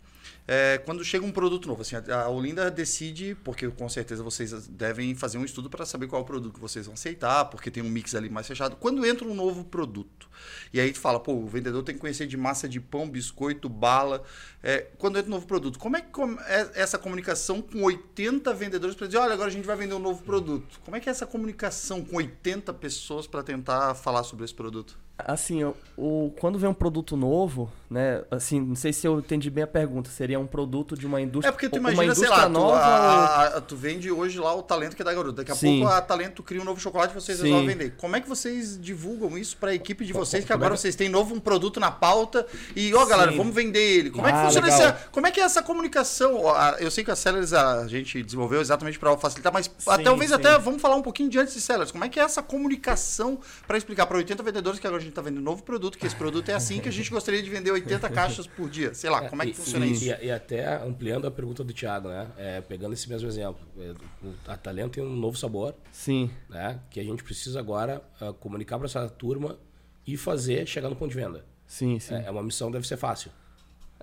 [0.53, 1.81] é, quando chega um produto novo?
[1.81, 6.25] Assim, a Olinda decide, porque com certeza vocês devem fazer um estudo para saber qual
[6.25, 8.75] produto que vocês vão aceitar, porque tem um mix ali mais fechado.
[8.75, 10.29] Quando entra um novo produto,
[10.73, 13.69] e aí tu fala, pô, o vendedor tem que conhecer de massa de pão, biscoito,
[13.69, 14.23] bala.
[14.61, 16.09] É, quando entra um novo produto, como é que
[16.47, 19.99] é essa comunicação com 80 vendedores para dizer, olha, agora a gente vai vender um
[19.99, 20.81] novo produto?
[20.83, 24.99] Como é que é essa comunicação com 80 pessoas para tentar falar sobre esse produto?
[25.17, 25.63] Assim,
[25.97, 28.23] o- quando vem um produto novo, né?
[28.31, 30.09] Assim, não sei se eu entendi bem a pergunta.
[30.09, 31.49] Seria um produto de uma indústria.
[31.49, 32.67] É porque tu uma imagina, sei lá, tu, nova.
[32.67, 35.33] ou- a- a- tu vende hoje lá o talento que é da garota.
[35.37, 35.79] Daqui a Sim.
[35.81, 37.43] pouco a talento cria um novo chocolate e vocês Sim.
[37.43, 37.95] resolvem vender.
[37.97, 40.43] Como é que vocês divulgam isso para a equipe de vocês?
[40.45, 43.37] Que como agora vocês têm novo um produto na pauta e, ó, galera, Sim.
[43.37, 44.09] vamos vender ele.
[44.09, 44.81] Como é que Ah, funciona legal.
[44.81, 46.41] essa, Como é que é essa comunicação?
[46.79, 50.29] Eu sei que a Sellers a gente desenvolveu exatamente para facilitar, mas a- Sim, talvez
[50.29, 50.35] sim.
[50.37, 51.91] até vamos falar um pouquinho de antes de Sellers.
[51.91, 55.11] Como é que é essa comunicação para explicar para 80 vendedores que agora a gente
[55.11, 57.49] está vendendo um novo produto, que esse produto é assim, que a gente gostaria de
[57.49, 58.93] vender 80 caixas por dia?
[58.93, 60.05] Sei lá, como é que e, funciona e- isso?
[60.05, 62.27] E, e até ampliando a pergunta do Thiago, né?
[62.37, 63.59] É, pegando esse mesmo exemplo.
[63.79, 63.91] é,
[64.25, 66.29] o- A Talento tem um novo sabor, Sim.
[66.49, 66.79] né?
[66.89, 69.57] Que a gente precisa agora ah, comunicar para essa turma
[70.05, 71.45] e fazer chegar no ponto de venda.
[71.67, 72.15] Sim, sim.
[72.15, 73.31] É, é uma missão, deve ser fácil.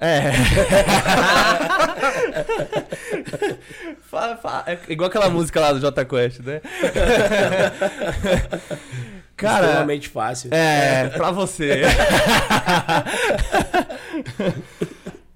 [0.00, 0.30] É.
[4.02, 6.60] Fala- fala- é igual aquela música lá do Jota Quest, né?
[9.38, 10.50] Cara, Extremamente fácil.
[10.52, 11.82] é, pra você.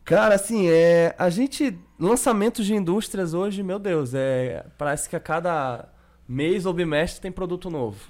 [0.04, 1.78] Cara, assim, é, a gente.
[1.98, 5.88] Lançamentos de indústrias hoje, meu Deus, é, parece que a cada
[6.28, 8.00] mês ou bimestre tem produto novo.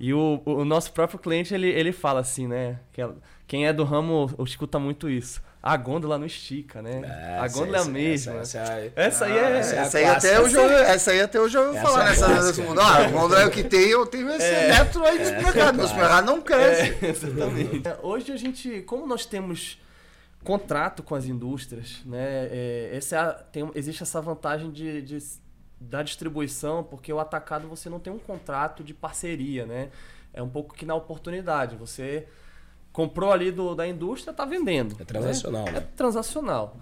[0.00, 2.78] E o, o nosso próprio cliente, ele, ele fala assim, né?
[2.92, 3.10] que é-
[3.46, 5.42] quem é do ramo escuta muito isso.
[5.60, 7.02] A gôndola não estica, né?
[7.40, 8.32] a Essa- gôndola é a essa- mesma.
[8.34, 11.40] Essa, essa, Essa aí é- essa a Essa aí, até hoje eu, essa aí até
[11.40, 12.80] hoje eu ouvi Essa falar é a nessa, nesse mundo.
[12.80, 15.76] Ah, quando é o que tem, eu tenho esse metro aí do supermercado.
[15.76, 16.96] Meu supermercado não cresce.
[17.04, 17.82] É, exatamente.
[18.02, 19.80] Hoje a gente, como nós temos
[20.44, 22.48] contrato com as indústrias, né?
[22.50, 25.18] é, essa é a- tem, existe essa vantagem de, de-
[25.80, 29.90] da distribuição, porque o atacado você não tem um contrato de parceria, né?
[30.32, 31.76] É um pouco que na oportunidade.
[31.76, 32.26] Você
[32.92, 34.96] comprou ali do, da indústria, está vendendo.
[35.00, 35.70] É transacional, né?
[35.70, 35.78] né?
[35.78, 36.76] É transacional.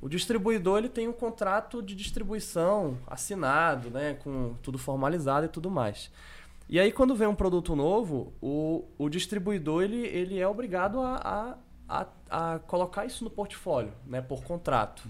[0.00, 4.14] O distribuidor ele tem um contrato de distribuição assinado, né?
[4.22, 6.10] Com tudo formalizado e tudo mais.
[6.68, 11.56] E aí, quando vem um produto novo, o, o distribuidor ele, ele é obrigado a,
[11.88, 14.20] a, a, a colocar isso no portfólio, né?
[14.20, 15.02] Por contrato.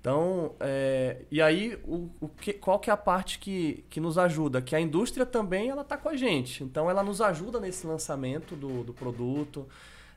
[0.00, 4.16] Então, é, e aí, o, o que, qual que é a parte que, que nos
[4.16, 4.62] ajuda?
[4.62, 6.64] Que a indústria também ela está com a gente.
[6.64, 9.68] Então, ela nos ajuda nesse lançamento do, do produto.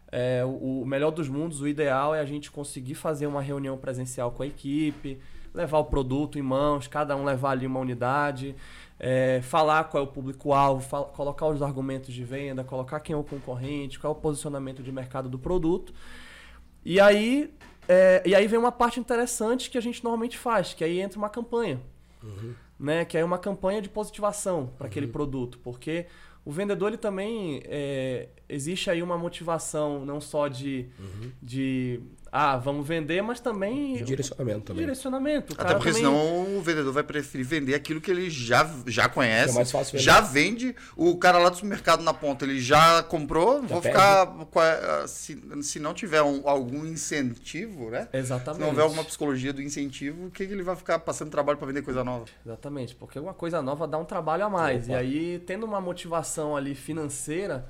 [0.10, 3.78] É, o, o melhor dos mundos, o ideal é a gente conseguir fazer uma reunião
[3.78, 5.20] presencial com a equipe,
[5.54, 8.56] levar o produto em mãos, cada um levar ali uma unidade,
[8.98, 13.24] é, falar qual é o público-alvo, colocar os argumentos de venda, colocar quem é o
[13.24, 15.94] concorrente, qual é o posicionamento de mercado do produto.
[16.86, 17.54] E aí,
[17.88, 21.18] é, e aí vem uma parte interessante que a gente normalmente faz, que aí entra
[21.18, 21.82] uma campanha.
[22.80, 23.06] Né?
[23.06, 25.60] Que é uma campanha de positivação para aquele produto.
[25.64, 26.06] Porque
[26.46, 27.62] o vendedor ele também.
[27.66, 30.88] é, existe aí uma motivação não só de,
[31.42, 32.00] de
[32.36, 33.94] ah, vamos vender, mas também.
[33.94, 34.82] De direcionamento também.
[34.82, 35.54] Direcionamento.
[35.56, 36.04] Até porque também...
[36.04, 39.52] senão o vendedor vai preferir vender aquilo que ele já, já conhece.
[39.52, 40.04] É mais fácil vender.
[40.04, 40.76] já vende.
[40.98, 43.62] O cara lá do supermercado na ponta, ele já comprou.
[43.62, 43.94] Já vou pede.
[43.94, 45.08] ficar.
[45.08, 48.08] Se, se não tiver um- algum incentivo, né?
[48.10, 48.62] Se Exatamente.
[48.62, 51.68] não houver alguma psicologia do incentivo, o que, que ele vai ficar passando trabalho para
[51.68, 52.26] vender coisa nova?
[52.44, 54.86] Exatamente, porque uma coisa nova dá um trabalho a mais.
[54.86, 54.94] Opa.
[54.94, 57.68] E aí, tendo uma motivação ali financeira,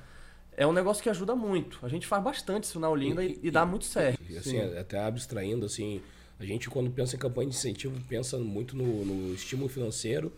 [0.56, 1.78] é um negócio que ajuda muito.
[1.82, 4.20] A gente faz bastante isso na Olinda e, e dá muito certo.
[4.28, 4.78] E, assim, Sim.
[4.78, 6.00] até abstraindo, assim,
[6.38, 10.32] a gente quando pensa em campanha de incentivo, pensa muito no, no estímulo financeiro,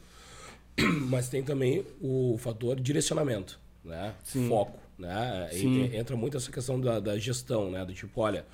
[1.09, 4.15] mas tem também o fator direcionamento, né?
[4.23, 4.49] Sim.
[4.49, 5.49] Foco, né?
[5.53, 5.85] E- Sim.
[5.85, 7.85] e- entra muito essa questão da, da gestão, né?
[7.85, 8.45] Do tipo, olha,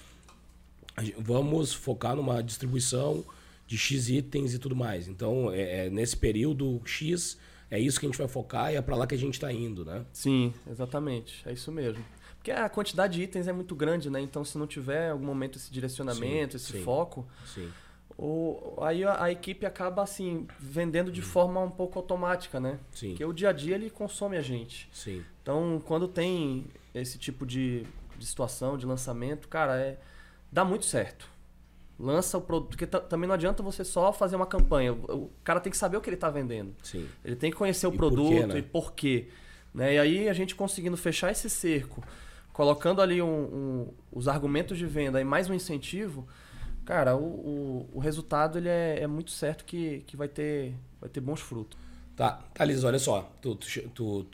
[1.18, 3.24] vamos focar numa distribuição
[3.66, 5.08] de X itens e tudo mais.
[5.08, 7.38] Então, é, é nesse período X,
[7.72, 9.50] é isso que a gente vai focar e é para lá que a gente está
[9.50, 10.04] indo, né?
[10.12, 11.42] Sim, exatamente.
[11.48, 12.04] É isso mesmo.
[12.36, 14.20] Porque a quantidade de itens é muito grande, né?
[14.20, 16.84] Então, se não tiver em algum momento esse direcionamento, Sim, esse sim.
[16.84, 17.72] foco, Sim.
[18.18, 22.78] o, aí a, a equipe acaba, assim, vendendo de forma um pouco automática, né?
[22.92, 23.10] Sim.
[23.10, 24.90] Porque o dia a dia, ele consome a gente.
[24.92, 25.24] Sim.
[25.40, 27.86] Então, quando tem esse tipo de,
[28.18, 29.98] de situação, de lançamento, cara, é,
[30.52, 31.26] dá muito certo.
[32.02, 32.70] Lança o produto.
[32.70, 34.92] Porque ta- também não adianta você só fazer uma campanha.
[34.92, 36.74] O, cara tem que saber o que ele está vendendo.
[36.82, 37.06] Sim.
[37.24, 38.58] Ele tem que conhecer o E por quê, produto né?
[38.58, 39.28] e por quê.
[39.72, 39.94] Né?
[39.94, 42.02] E aí a gente conseguindo fechar esse cerco,
[42.52, 46.26] colocando ali um- um- os argumentos de venda e mais um incentivo,
[46.84, 51.08] cara, o, o, o resultado ele é, é muito certo que, que vai, ter, vai
[51.08, 51.78] ter bons frutos.
[52.16, 54.24] Tá, Thales, olha só, tu, tu, tu,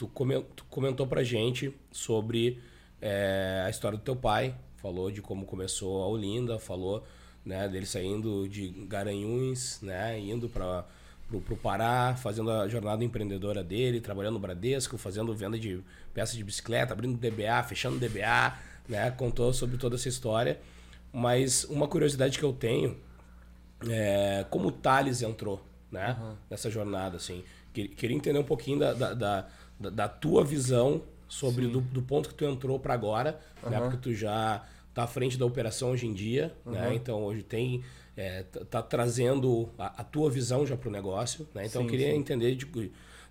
[0.57, 2.61] tu comentou pra gente sobre
[3.01, 7.05] é, a história do teu pai, falou de como começou a Olinda, falou
[7.45, 10.85] né, dele saindo de Garanhuns, né, indo para
[11.29, 15.81] pro, pro Pará, fazendo a jornada empreendedora dele, trabalhando no Bradesco, fazendo venda de
[16.15, 18.57] peças de bicicleta, abrindo DBA, fechando DBA,
[18.89, 20.59] né, contou sobre toda essa história.
[21.13, 22.97] Mas uma curiosidade que eu tenho
[23.89, 26.17] é, como o Thales entrou né,
[26.51, 27.17] nessa jornada.
[27.17, 27.43] Assim.
[27.73, 29.47] Que- Queria entender um pouquinho da, da, da,
[29.91, 34.15] da- tua visão sobre do, do ponto que tu entrou para agora, né, porque tu
[34.15, 34.65] já
[34.99, 37.85] tá à frente da operação hoje em dia, né, então hoje tem
[38.17, 41.87] é, tá, tá trazendo a, a tua visão já para o negócio, né, então eu
[41.87, 42.17] Sim, queria sim.
[42.19, 42.67] entender de,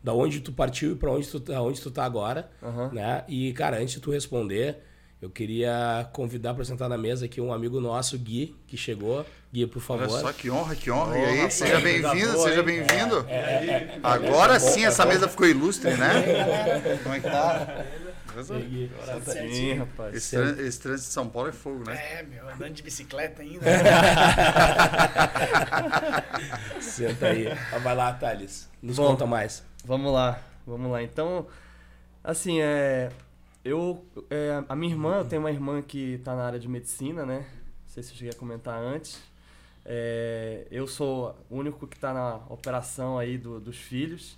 [0.02, 2.90] da onde tu partiu e para onde tu tá, onde tu tá agora, Aham.
[2.94, 3.26] né?
[3.28, 4.78] E cara, antes de tu responder,
[5.22, 9.26] eu queria convidar para sentar na mesa aqui um amigo nosso, Gui, que chegou.
[9.52, 10.08] Gui, por favor.
[10.08, 11.18] Olha só que honra, que honra.
[11.18, 13.26] e Ô, aí, rapaz, seja bem-vindo, seja bem-vindo.
[14.02, 16.24] Agora sim essa mesa ficou ilustre, né?
[17.04, 17.86] Como é que tá?
[18.44, 20.16] Sim, rapaz.
[20.16, 22.20] Esse, tran- esse trânsito de São Paulo é fogo, né?
[22.20, 23.66] É, meu, andando de bicicleta ainda.
[26.82, 27.48] Senta aí.
[27.74, 28.70] Ah, Vai lá, Thales.
[28.82, 29.08] Nos Bom.
[29.08, 29.64] conta mais.
[29.86, 31.02] Vamos lá, vamos lá.
[31.04, 31.48] Então,
[32.24, 33.10] assim, é,
[33.64, 37.26] eu, é, a minha irmã, eu tenho uma irmã que está na área de medicina,
[37.26, 37.40] né?
[37.86, 39.20] Não sei se eu cheguei a comentar antes.
[39.86, 44.38] É, eu sou o único que está na operação aí do- dos filhos.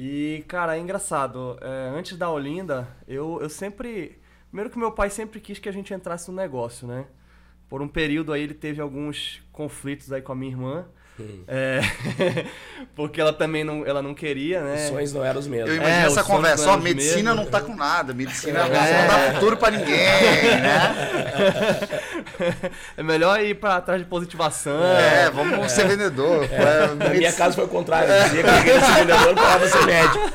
[0.00, 1.58] E, cara, é engraçado.
[1.60, 4.20] é, antes da Olinda, eu, eu sempre.
[4.46, 7.06] Primeiro que meu pai sempre quis que a gente entrasse no negócio, né?
[7.68, 10.86] Por um período aí ele teve alguns conflitos aí com a minha irmã.
[11.48, 11.80] É,
[12.94, 14.74] porque ela também não, ela não queria, né?
[14.74, 15.68] Os sonhos não eram os mesmos.
[15.70, 16.70] Eu É, imagino os essa conversa.
[16.70, 17.36] Ó, medicina mesmos.
[17.44, 18.12] não tá com nada.
[18.14, 18.62] Medicina É.
[18.62, 18.70] não
[19.08, 20.94] dá futuro pra ninguém, né?
[22.96, 24.82] É melhor ir pra trás de positivação.
[24.82, 26.44] É, vamos ser vendedor.
[26.44, 28.10] É, Na minha casa foi o contrário.
[28.12, 30.30] Eu dizia que eu queria ser vendedor para ser médico.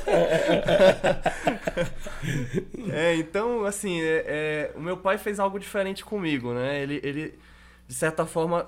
[2.92, 6.82] É, então, assim, é- é, o meu pai fez algo diferente comigo, né?
[6.82, 7.40] Ele, ele,
[7.88, 8.68] de certa forma,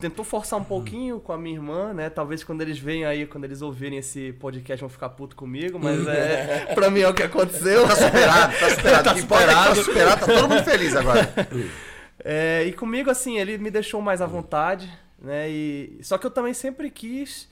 [0.00, 2.08] tentou forçar um pouquinho com a minha irmã, né?
[2.08, 6.06] Talvez quando eles venham aí, quando eles ouvirem esse podcast, vão ficar puto comigo, mas
[6.08, 7.86] é, pra mim é o que aconteceu.
[7.86, 9.04] Tá superado, tá superado.
[9.04, 9.76] Tá é tá superado.
[9.76, 11.32] superado, tá todo mundo feliz agora.
[12.22, 15.48] É, e comigo, assim, ele me deixou mais à vontade, né?
[15.48, 17.48] E, só que eu também sempre quis.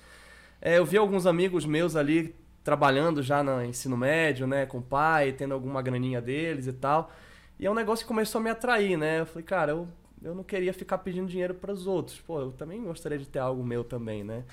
[0.60, 4.66] é, eu vi alguns amigos meus ali trabalhando já no ensino médio, né?
[4.66, 7.10] Com o pai, tendo alguma graninha deles e tal.
[7.58, 9.20] E é um negócio que começou a me atrair, né?
[9.20, 9.88] Eu falei, cara, eu,
[10.22, 12.18] eu não queria ficar pedindo dinheiro para os outros.
[12.20, 14.44] Pô, eu também gostaria de ter algo meu também, né?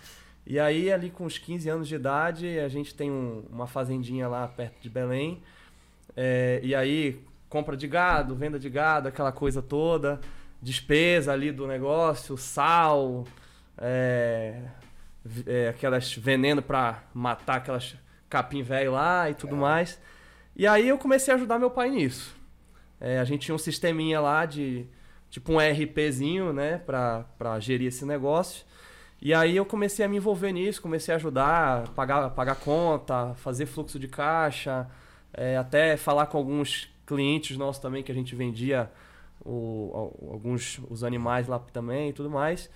[0.45, 4.27] E aí, ali com uns 15 anos de idade, a gente tem um- uma fazendinha
[4.27, 5.41] lá perto de Belém.
[6.15, 10.21] É, e aí, compra de gado, venda de gado, aquela coisa toda,
[10.61, 13.25] despesa ali do negócio, sal,
[13.77, 14.61] é,
[15.47, 17.95] é, aquelas veneno para matar aquelas
[18.29, 19.99] capim velho lá e tudo mais.
[20.55, 22.35] E aí eu comecei a ajudar meu pai nisso.
[22.99, 24.85] É, a gente tinha um sisteminha lá de
[25.35, 28.63] tipo um RPzinho, né, pra gerir esse negócio.
[29.21, 33.65] E aí eu comecei a me envolver nisso, comecei a ajudar, pagar, pagar conta, fazer
[33.65, 34.87] fluxo de caixa,
[35.33, 38.89] é, até falar com alguns clientes nossos também que a gente vendia
[39.45, 42.69] o, al- alguns os animais lá também e tudo mais.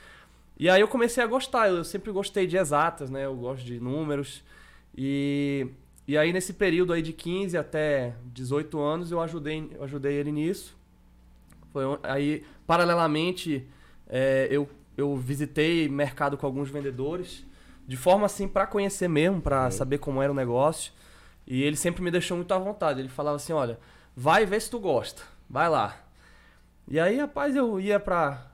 [0.57, 3.23] E aí eu comecei a gostar, eu sempre gostei de exatas, né?
[3.25, 4.43] Eu gosto de números.
[4.97, 5.65] E,
[6.05, 10.31] e aí nesse período aí de 15 até 18 anos eu ajudei, eu ajudei ele
[10.33, 10.77] nisso.
[11.71, 13.67] Foi on- aí, paralelamente,
[14.07, 17.45] é, eu, eu visitei mercado com alguns vendedores,
[17.87, 20.93] de forma assim para conhecer mesmo, para saber como era o negócio.
[21.47, 22.99] E ele sempre me deixou muito à vontade.
[22.99, 23.79] Ele falava assim: olha,
[24.15, 25.97] vai ver se tu gosta, vai lá.
[26.87, 28.48] E aí, rapaz, eu ia pra.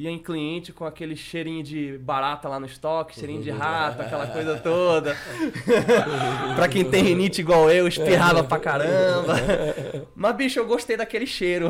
[0.00, 4.26] Ia em cliente com aquele cheirinho de barata lá no estoque, cheirinho de rato, aquela
[4.32, 5.14] coisa toda.
[6.56, 9.34] pra quem tem rinite igual eu, espirrava pra caramba.
[10.16, 11.68] Mas, bicho, eu gostei daquele cheiro.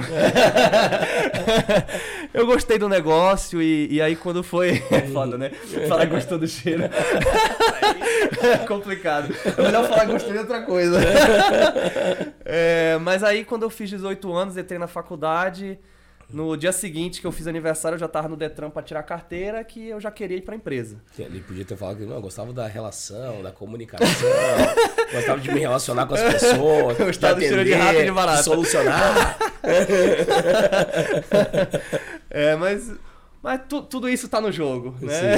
[2.32, 4.82] eu gostei do negócio e, e aí quando foi.
[4.90, 5.50] É foda, né?
[5.88, 6.84] Falar gostou do cheiro.
[8.42, 9.34] É complicado.
[9.58, 11.00] É melhor falar gostei de outra coisa.
[12.44, 15.78] É, mas aí quando eu fiz 18 anos, entrei na faculdade.
[16.32, 19.02] No dia seguinte que eu fiz aniversário, eu já tava no Detran pra tirar a
[19.02, 20.96] carteira, que eu já queria ir pra empresa.
[21.18, 24.06] Ele podia ter falado que não, eu gostava da relação, da comunicação,
[25.12, 28.12] gostava de me relacionar com as pessoas, Eu de cheiro de atender, rato e de
[28.12, 28.42] barata.
[28.42, 29.38] solucionar.
[32.30, 32.92] É, mas,
[33.42, 35.36] mas tu- tudo isso tá no jogo, né?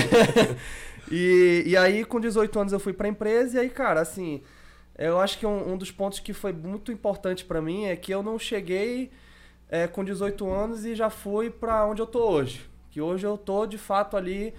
[1.10, 4.42] e, e aí, com 18 anos, eu fui pra empresa e aí, cara, assim,
[4.98, 8.12] eu acho que um, um dos pontos que foi muito importante pra mim é que
[8.12, 9.10] eu não cheguei
[9.72, 12.68] é, com 18 anos e já fui pra onde eu tô hoje.
[12.90, 14.52] Que hoje eu tô, de fato, ali...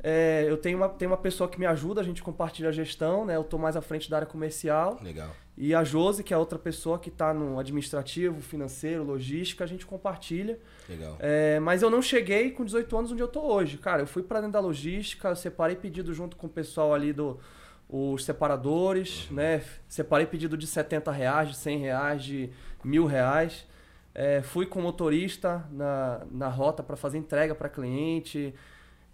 [0.00, 3.24] é, eu tenho uma, tenho uma pessoa que me ajuda, a gente compartilha a gestão,
[3.24, 3.34] né?
[3.34, 5.00] Eu tô mais à frente da área comercial.
[5.02, 5.30] Legal.
[5.58, 9.84] E a Josi, que é outra pessoa que está no administrativo, financeiro, logística, a gente
[9.84, 10.60] compartilha.
[10.88, 11.16] Legal.
[11.18, 13.78] É, mas eu não cheguei com 18 anos onde eu tô hoje.
[13.78, 17.12] Cara, eu fui para dentro da logística, eu separei pedido junto com o pessoal ali
[17.12, 17.40] do
[17.88, 19.60] os separadores, né?
[19.88, 22.50] Separei pedido de 70 reais, de 100 reais, de
[22.84, 23.66] mil reais.
[24.14, 28.54] É, fui com motorista na, na rota para fazer entrega para cliente.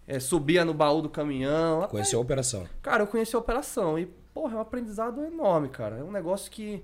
[0.06, 1.86] É, subia no baú do caminhão.
[1.88, 2.66] Conheceu a operação.
[2.82, 5.98] Cara, eu conheci a operação e, porra, é um aprendizado enorme, cara.
[5.98, 6.82] É um negócio que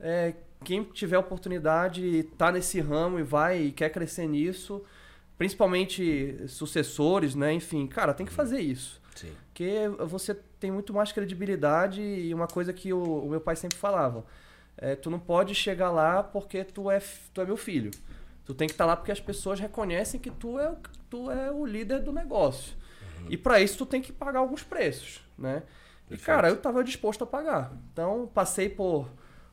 [0.00, 4.82] é, quem tiver oportunidade e tá nesse ramo e vai e quer crescer nisso,
[5.36, 7.52] principalmente sucessores, né?
[7.52, 9.00] Enfim, cara, tem que fazer isso.
[9.14, 9.32] Sim.
[9.46, 13.78] Porque você tem muito mais credibilidade e uma coisa que o, o meu pai sempre
[13.78, 14.24] falava.
[14.76, 17.00] É, tu não pode chegar lá porque tu é,
[17.32, 17.90] tu é meu filho.
[18.44, 20.76] Tu tem que estar lá porque as pessoas reconhecem que tu é, o-
[21.08, 22.76] tu é o líder do negócio.
[23.30, 25.62] E para isso tu tem que pagar alguns preços, né?
[26.06, 26.26] E Perfeito.
[26.26, 27.72] cara, eu estava disposto a pagar.
[27.92, 29.08] Então passei por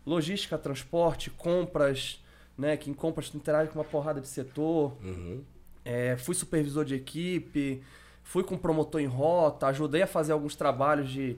[0.06, 2.22] logística, transporte, compras,
[2.58, 2.76] né?
[2.76, 4.98] Que em compras tu interage com uma porrada de setor.
[5.02, 5.42] Uhum.
[5.86, 7.82] É, fui supervisor de equipe,
[8.24, 11.38] fui com promotor em rota, ajudei a fazer alguns trabalhos de,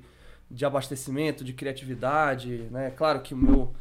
[0.49, 2.91] de abastecimento, de criatividade, né?
[2.91, 3.73] Claro que o meu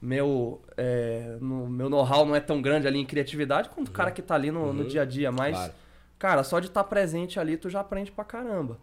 [0.00, 4.12] meu é, no- meu know-how não é tão grande ali em criatividade quanto o cara
[4.12, 4.88] que tá ali no, no Uhum.
[4.88, 5.72] dia a dia, mas Claro.
[6.18, 8.78] cara, só de estar presente ali tu já aprende pra caramba.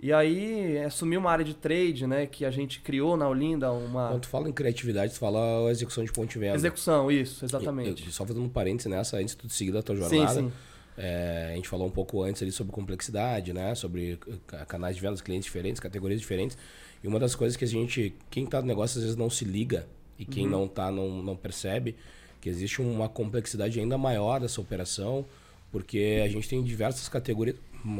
[0.00, 4.08] E aí assumi uma área de trade, né, que a gente criou na Olinda, uma
[4.10, 6.54] Quando tu fala em criatividade, tu fala execução de ponto de venda.
[6.54, 8.04] execução, isso, exatamente.
[8.06, 10.40] eu- só fazendo um parênteses nessa, antes de tu seguir da tua Sim, jornada.
[10.42, 10.52] sim.
[10.96, 13.74] É, a gente falou um pouco antes ali sobre complexidade, né?
[13.74, 16.56] Sobre ca- canais de vendas, clientes diferentes, categorias diferentes.
[17.02, 19.44] E uma das coisas que a gente, quem tá no negócio às vezes não se
[19.44, 19.86] liga
[20.18, 21.96] e quem não tá não, não percebe
[22.40, 25.24] que existe uma complexidade ainda maior dessa operação,
[25.70, 27.56] porque a gente tem diversas categorias,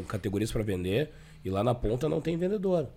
[0.08, 1.10] categorias para vender
[1.44, 2.88] e lá na ponta não tem vendedor.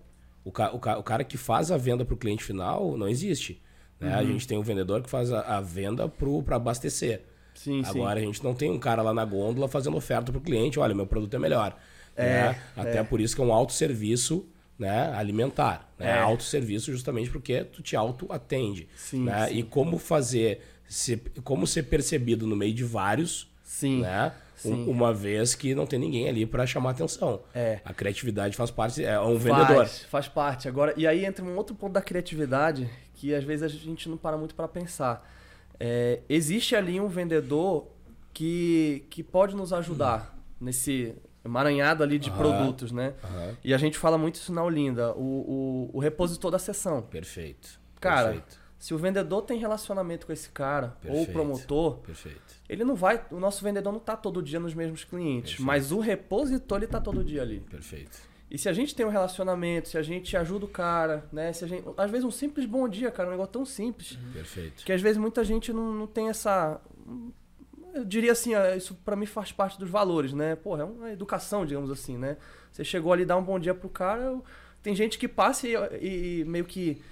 [0.44, 3.08] O, ca, o, ca, o cara que faz a venda para o cliente final não
[3.08, 3.60] existe.
[3.98, 4.14] Né?
[4.14, 7.22] A gente tem um vendedor que faz a, a venda para abastecer.
[7.56, 7.90] Sim, sim.
[7.90, 10.94] Agora a gente não tem um cara lá na gôndola fazendo oferta pro cliente, olha,
[10.94, 11.76] meu produto é melhor.
[12.16, 12.62] É, né?
[12.76, 14.46] Até por isso que é um autosserviço
[14.78, 15.90] né, alimentar.
[15.98, 16.10] Né?
[16.10, 16.18] É.
[16.20, 18.88] Autosserviço justamente porque tu te auto-atende.
[18.96, 19.48] Sim, né?
[19.48, 19.58] sim.
[19.58, 24.00] E como fazer, ser, como ser percebido no meio de vários, Sim.
[24.00, 24.32] né?
[24.54, 24.88] Sim.
[24.88, 27.40] uma vez que não tem ninguém ali para chamar atenção.
[27.54, 27.80] É.
[27.84, 29.76] A criatividade faz parte, é um vendedor.
[29.76, 30.66] Faz, faz parte.
[30.66, 34.16] Agora, e aí entra um outro ponto da criatividade que às vezes a gente não
[34.16, 35.30] para muito para pensar.
[35.78, 37.88] É, existe ali um vendedor
[38.32, 41.14] que, que pode nos ajudar nesse
[41.44, 43.14] emaranhado ali de produtos, né?
[43.62, 47.02] E a gente fala muito isso na Olinda, o, o, o repositor da sessão.
[47.02, 47.80] Perfeito.
[48.00, 48.58] Cara, Perfeito.
[48.78, 51.32] se o vendedor tem relacionamento com esse cara, ou o Perfeito.
[51.32, 52.54] promotor, Perfeito.
[52.68, 53.24] ele não vai.
[53.30, 55.66] O nosso vendedor não tá todo dia nos mesmos clientes, Perfeito.
[55.66, 57.60] mas o repositor ele tá todo dia ali.
[57.60, 58.18] Perfeito.
[58.50, 61.52] E se a gente tem um relacionamento, se a gente ajuda o cara, né?
[61.52, 64.18] Se a gente, às vezes um simples bom dia, cara, um negócio tão simples.
[64.32, 64.84] Perfeito.
[64.84, 66.80] Que às vezes muita gente não, não tem essa.
[67.92, 70.54] Eu diria assim, ah, isso pra mim faz parte dos valores, né?
[70.54, 72.36] Porra, é uma educação, digamos assim, né?
[72.70, 74.40] Você chegou ali, dá um bom dia pro cara.
[74.82, 75.74] Tem gente que passa e,
[76.40, 77.02] e meio que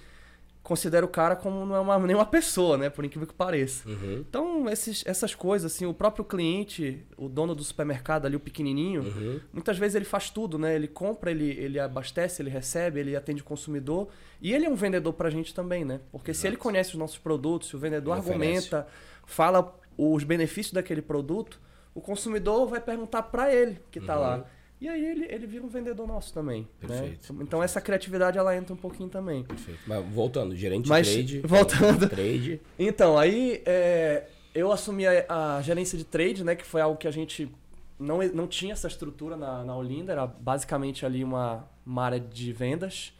[0.65, 2.89] considera o cara como não é uma, nem uma pessoa, né?
[2.89, 3.87] Por incrível que pareça.
[3.87, 4.25] Uhum.
[4.27, 9.03] Então, esses, essas coisas, assim, o próprio cliente, o dono do supermercado ali, o pequenininho,
[9.03, 9.39] Uhum.
[9.53, 10.75] muitas vezes ele faz tudo, né?
[10.75, 14.09] Ele compra, ele, ele abastece, ele recebe, ele atende o consumidor.
[14.41, 16.01] E ele é um vendedor pra gente também, né?
[16.11, 18.87] Porque se ele conhece os nossos produtos, se o vendedor Ele argumenta,
[19.25, 21.59] fala os benefícios daquele produto,
[21.93, 24.21] o consumidor vai perguntar pra ele que tá Uhum.
[24.21, 24.45] lá.
[24.79, 26.67] E aí ele, ele vira um vendedor nosso também.
[26.81, 26.87] né?
[26.87, 29.43] Perfeito, Então essa criatividade ela entra um pouquinho também.
[29.43, 29.79] Perfeito.
[29.87, 31.41] Mas voltando, gerente Mas, de trade.
[31.47, 32.07] voltando.
[32.09, 32.61] Trade.
[32.77, 36.55] Então, aí é, eu assumi a, a gerência de trade, né?
[36.55, 37.49] Que foi algo que a gente
[37.97, 42.51] não, não tinha essa estrutura na, na Olinda, era basicamente ali uma, uma área de
[42.51, 43.13] vendas.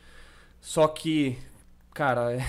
[0.60, 1.38] Só que,
[1.94, 2.46] cara, é-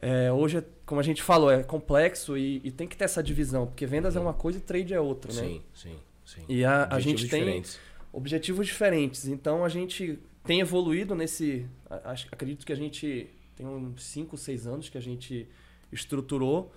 [0.00, 3.22] é, hoje, é- como a gente falou, é complexo e, e tem que ter essa
[3.22, 5.42] divisão, porque vendas é uma coisa e trade é outra, né?
[5.42, 6.44] Sim, sim, sim.
[6.48, 7.80] E a, a gente tem diferentes.
[8.12, 9.26] Objetivos diferentes.
[9.26, 11.66] Então a gente tem evoluído nesse.
[12.04, 15.48] acho- Acredito que a gente tem uns 5, 6 anos que a gente
[15.90, 16.72] estruturou.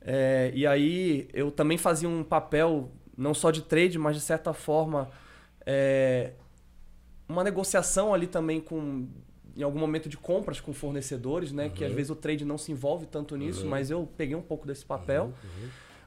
[0.00, 4.52] É, e aí eu também fazia um papel não só de trade, mas de certa
[4.54, 5.10] forma
[5.66, 6.32] é,
[7.28, 9.06] uma negociação ali também com
[9.56, 11.68] em algum momento de compras com fornecedores, né?
[11.68, 14.66] Que às vezes o trade não se envolve tanto nisso, mas eu peguei um pouco
[14.66, 15.34] desse papel.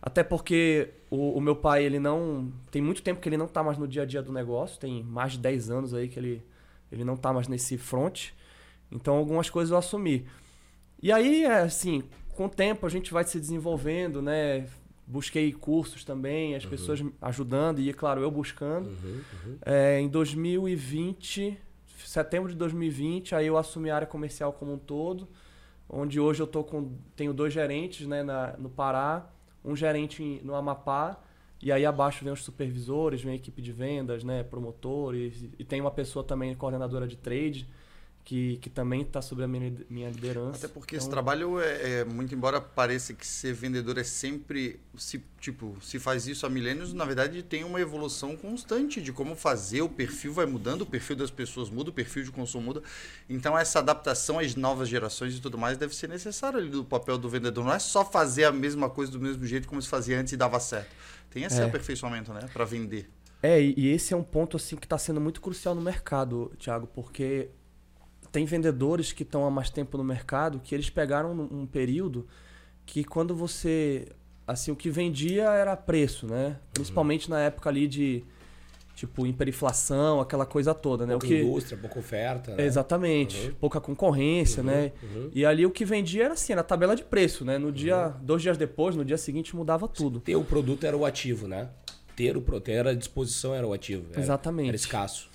[0.06, 2.51] Até porque o, o meu pai, ele não.
[2.70, 5.01] Tem muito tempo que ele não tá mais no dia a dia do negócio, tem
[5.01, 6.43] mais de 10 anos aí que ele,
[6.91, 8.32] ele não tá mais nesse front.
[8.91, 10.28] Então algumas coisas eu assumi.
[11.01, 12.04] E aí, é, assim,
[12.36, 14.68] com o tempo a gente vai se desenvolvendo, né?
[15.08, 18.88] Busquei cursos também, as pessoas me ajudando e, claro, eu buscando.
[18.88, 19.58] Uhum, uhum.
[19.66, 21.58] É, em 2020,
[22.06, 25.30] setembro de 2020, aí eu assumi a área comercial como um todo,
[25.89, 29.32] onde hoje eu tô com tenho dois gerentes, né, na, no Pará,
[29.64, 31.20] um gerente no Amapá,
[31.61, 35.80] e aí abaixo vem os supervisores, vem a equipe de vendas, né, promotores, e tem
[35.80, 37.68] uma pessoa também coordenadora de trade,
[38.24, 40.57] que, que também está sob a minha, minha liderança.
[40.59, 44.80] Até porque esse Então, trabalho é, é, muito embora pareça que ser vendedor é sempre
[44.97, 49.36] se tipo se faz isso há milênios na verdade tem uma evolução constante de como
[49.36, 52.82] fazer o perfil vai mudando o perfil das pessoas muda o perfil de consumo muda
[53.30, 57.17] então essa adaptação às novas gerações e tudo mais deve ser necessário ali do papel
[57.17, 60.17] do vendedor não é só fazer a mesma coisa do mesmo jeito como se fazia
[60.17, 60.95] antes e dava certo
[61.30, 61.65] tem esse É.
[61.65, 63.09] aperfeiçoamento né para vender
[63.41, 66.53] É, e e esse é um ponto assim que está sendo muito crucial no mercado,
[66.57, 67.49] Thiago, porque
[68.34, 72.27] tem vendedores que estão há mais tempo no mercado que eles pegaram um período
[72.86, 74.07] que quando você
[74.45, 76.57] assim o que vendia era preço, né?
[76.73, 78.23] Principalmente na época ali de
[78.95, 81.13] tipo hiperinflação, aquela coisa toda, né?
[81.13, 82.55] Pouca o que indústria, pouca oferta.
[82.55, 82.65] Né?
[82.65, 83.53] Exatamente, Uhum.
[83.59, 84.91] pouca concorrência, Uhum, né?
[85.01, 85.29] uhum.
[85.34, 87.57] E ali o que vendia era assim, era a tabela de preço, né?
[87.59, 90.19] No dia, dois dias depois, no dia seguinte mudava tudo.
[90.19, 91.69] Ter o produto era o ativo, né?
[92.15, 94.05] Ter o produto, ter a disposição era o ativo.
[94.11, 94.67] Era, Exatamente.
[94.69, 95.29] Era escasso.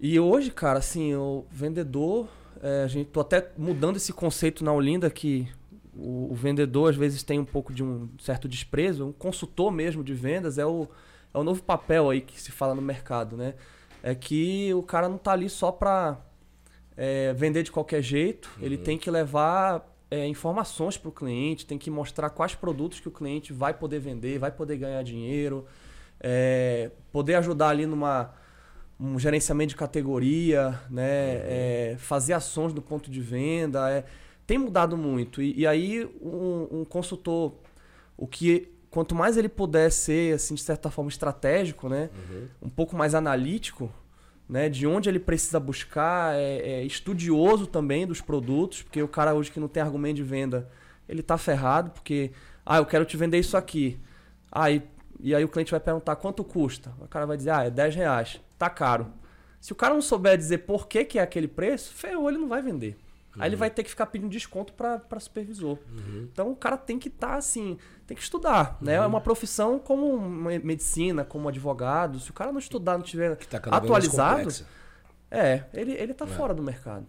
[0.00, 2.26] E hoje, cara, assim, o vendedor,
[2.62, 5.46] é, a gente tô até mudando esse conceito na Olinda que
[5.94, 10.02] o, o vendedor às vezes tem um pouco de um certo desprezo, um consultor mesmo
[10.02, 10.88] de vendas é o,
[11.34, 13.54] é o novo papel aí que se fala no mercado, né?
[14.02, 16.18] É que o cara não tá ali só pra
[16.96, 21.76] é, vender de qualquer jeito, ele tem que levar é, informações para o cliente, tem
[21.76, 25.66] que mostrar quais produtos que o cliente vai poder vender, vai poder ganhar dinheiro,
[26.18, 28.32] é, poder ajudar ali numa
[29.00, 31.04] um gerenciamento de categoria, né?
[31.04, 33.90] É, fazer ações do ponto de venda.
[33.90, 34.04] é,
[34.46, 35.40] tem mudado muito.
[35.40, 37.54] E, e aí um, um consultor,
[38.16, 42.10] o que quanto mais ele puder ser, assim, de certa forma, estratégico, né?
[42.60, 43.90] Um pouco mais analítico,
[44.48, 44.68] né?
[44.68, 49.50] De onde ele precisa buscar, é, é estudioso também dos produtos, porque o cara hoje
[49.50, 50.68] que não tem argumento de venda,
[51.08, 52.32] ele tá ferrado, porque,
[52.66, 53.98] ah, eu quero te vender isso aqui.
[54.52, 54.82] Aí,
[55.20, 56.92] e aí o cliente vai perguntar quanto custa.
[57.00, 58.40] O cara vai dizer, ah, é 10 reais.
[58.60, 59.10] Tá caro.
[59.58, 62.46] Se o cara não souber dizer por que, que é aquele preço, ferrou, ele não
[62.46, 62.94] vai vender.
[63.38, 65.78] Aí ele vai ter que ficar pedindo desconto para supervisor.
[66.30, 68.94] Então o cara tem que estar assim, tem que estudar, né?
[68.96, 70.20] É uma profissão como
[70.62, 72.20] medicina, como advogado.
[72.20, 74.50] Se o cara não estudar, não tiver Que tá atualizado,
[75.30, 76.28] é, ele, ele tá É.
[76.28, 77.06] fora do mercado.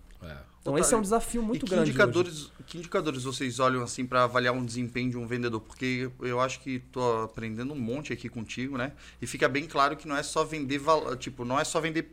[0.62, 1.90] Então esse é um desafio muito e que grande.
[1.90, 1.90] hoje.
[1.92, 5.60] Indicadores, que indicadores vocês olham assim para avaliar um desempenho de um vendedor?
[5.60, 8.92] Porque eu acho que tô aprendendo um monte aqui contigo, né?
[9.20, 10.80] E fica bem claro que não é só vender,
[11.18, 12.12] tipo, não é só vender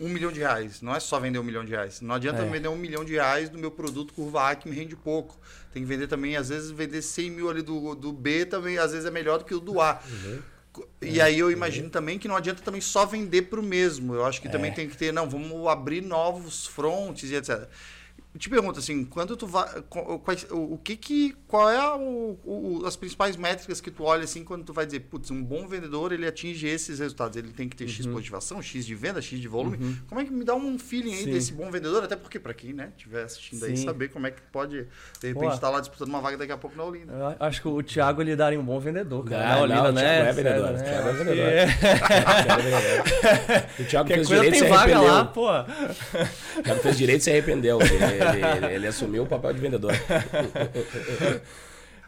[0.00, 0.82] um milhão de reais.
[0.82, 2.00] Não é só vender um milhão de reais.
[2.00, 2.48] Não adianta É.
[2.50, 5.38] vender um milhão de reais do meu produto curva A que me rende pouco.
[5.72, 8.90] Tem que vender também, às vezes, vender 100 mil ali do, do B também, às
[8.90, 10.02] vezes é melhor do que o do A.
[11.00, 14.14] E aí eu imagino também que não adianta também só vender para o mesmo.
[14.14, 17.68] Eu acho que também tem que ter, não, vamos abrir novos frontes e etc.
[18.36, 19.66] te pergunto assim, quando tu vai,
[20.24, 24.24] quais- o, o que que, qual é o, o- as principais métricas que tu olha
[24.24, 27.68] assim quando tu vai dizer, putz, um bom vendedor ele atinge esses resultados, ele tem
[27.68, 27.90] que ter Uhum.
[27.90, 29.96] x motivação, x de venda, x de volume.
[30.08, 31.30] Como é que me dá um feeling aí Sim.
[31.32, 32.04] desse bom vendedor?
[32.04, 33.84] Até porque para quem, né, estiver assistindo aí Sim.
[33.84, 34.86] saber como é que pode
[35.20, 37.12] de repente estar lá disputando uma vaga daqui a pouco na Olinda.
[37.12, 39.42] Eu acho que o Thiago ele daria um bom vendedor, cara.
[39.42, 40.02] Não, Na não, Olinda, o né?
[40.02, 41.36] Thiago é vendedor, o Thiago é vendedor.
[43.04, 45.12] que- O Thiago fez direito e tem se vaga arrependeu.
[45.12, 45.48] lá, pô.
[45.50, 47.78] O Thiago fez direito e se arrependeu.
[48.34, 49.92] Ele, ele- assumiu o papel de vendedor.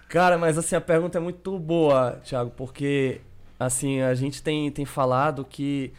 [0.08, 3.20] Cara, mas assim, a pergunta é muito boa, Thiago, porque
[3.58, 5.92] assim, a gente tem, tem falado que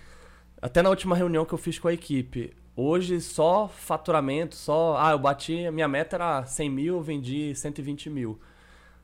[0.62, 4.98] até na última reunião que eu fiz com a equipe, hoje só faturamento, só.
[4.98, 8.40] Ah, eu bati, a minha meta era 100 mil, eu vendi 120 mil.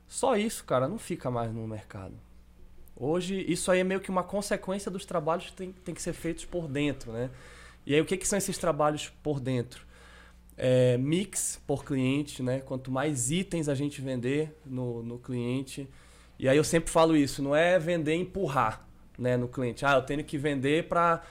[0.08, 2.14] Só isso, cara, não fica mais no mercado.
[2.96, 6.14] Hoje, isso aí é meio que uma consequência dos trabalhos que tem, tem que ser
[6.14, 7.30] feitos por dentro, né?
[7.84, 9.85] E aí, o que, que são esses trabalhos por dentro?
[10.58, 12.60] É, mix por cliente, né?
[12.60, 15.88] Quanto mais itens a gente vender no, no cliente.
[16.38, 18.86] E aí eu sempre falo isso, não é vender e empurrar
[19.18, 19.84] né, no cliente.
[19.84, 21.22] Ah, eu tenho que vender para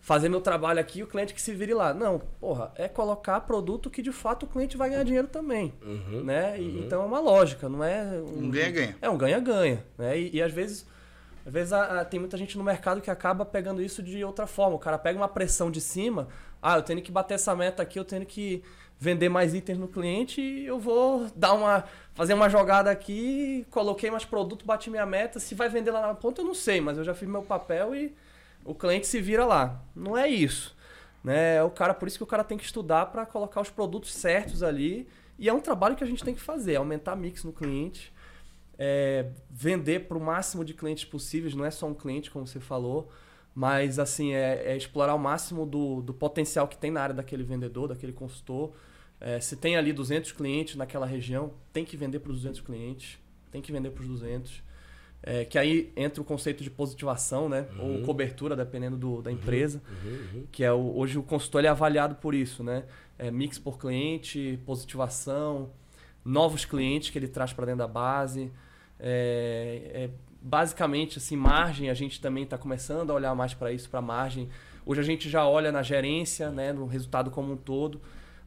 [0.00, 1.92] fazer meu trabalho aqui e o cliente que se vire lá.
[1.92, 5.72] Não, porra, é colocar produto que de fato o cliente vai ganhar dinheiro também.
[5.84, 6.22] Uhum.
[6.24, 6.60] Né?
[6.60, 8.96] E- Então é uma lógica, não é Um ganha-ganha.
[9.02, 10.18] é um ganha-ganha, né?
[10.18, 10.86] E, e às vezes,
[11.44, 14.46] às vezes a- a- tem muita gente no mercado que acaba pegando isso de outra
[14.46, 14.76] forma.
[14.76, 16.28] O cara pega uma pressão de cima,
[16.62, 18.62] ah, eu tenho que bater essa meta aqui, eu tenho que
[18.98, 21.84] vender mais itens no cliente e eu vou dar uma
[22.14, 26.14] fazer uma jogada aqui, coloquei mais produto, bati minha meta, se vai vender lá na
[26.14, 28.12] ponta eu não sei, mas eu já fiz meu papel e
[28.64, 29.80] o cliente se vira lá.
[29.94, 30.76] Não é isso.
[31.22, 31.56] Né?
[31.56, 34.12] É o cara, por isso que o cara tem que estudar para colocar os produtos
[34.12, 35.08] certos ali.
[35.38, 38.12] E é um trabalho que a gente tem que fazer, aumentar mix no cliente,
[38.76, 42.58] é, vender para o máximo de clientes possíveis, não é só um cliente, como você
[42.58, 43.08] falou,
[43.58, 47.42] mas assim, é, é explorar o máximo do, do potencial que tem na área daquele
[47.42, 48.70] vendedor, daquele consultor.
[49.20, 53.18] É, se tem ali 200 clientes naquela região, tem que vender para os 200 clientes,
[53.50, 54.62] tem que vender para os 200.
[55.20, 57.66] É, que aí entra o conceito de positivação, né?
[57.80, 59.82] Ou cobertura, dependendo do, da empresa.
[60.52, 62.84] Que é o, hoje o consultor é avaliado por isso, né?
[63.18, 65.72] É, mix por cliente, positivação,
[66.24, 68.52] novos clientes que ele traz para dentro da base.
[69.00, 70.10] É, é,
[70.48, 74.48] basicamente, assim, margem, a gente também está começando a olhar mais para isso, para margem.
[74.86, 78.00] Hoje a gente já olha na gerência, né, no resultado como um todo.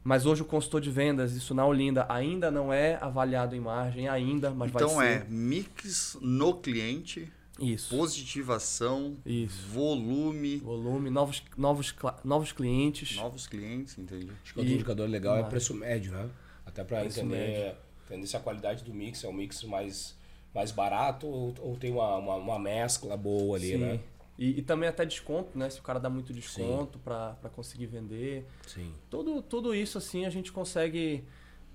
[0.04, 4.08] Mas hoje o consultor de vendas, isso na Olinda, ainda não é avaliado em margem,
[4.08, 5.04] ainda, mas vai Então ser.
[5.04, 7.96] é mix no cliente, Isso.
[7.96, 9.68] positivação, Isso.
[9.68, 11.94] volume, Volume, novos, novos,
[12.24, 13.14] novos clientes.
[13.14, 14.28] novos clientes, entende?
[14.42, 16.28] Acho que outro E- indicador legal é preço médio, né?
[16.66, 17.76] Até para entender,
[18.06, 20.16] entender se a qualidade do mix é um mix mais,
[20.54, 23.76] mais barato ou, ou tem uma, uma, uma mescla boa ali, Sim.
[23.78, 24.00] né?
[24.38, 25.68] E, e também até desconto, né?
[25.70, 28.46] Se o cara dá muito desconto para conseguir vender.
[28.66, 28.92] Sim.
[29.10, 31.24] Tudo, tudo isso assim a gente consegue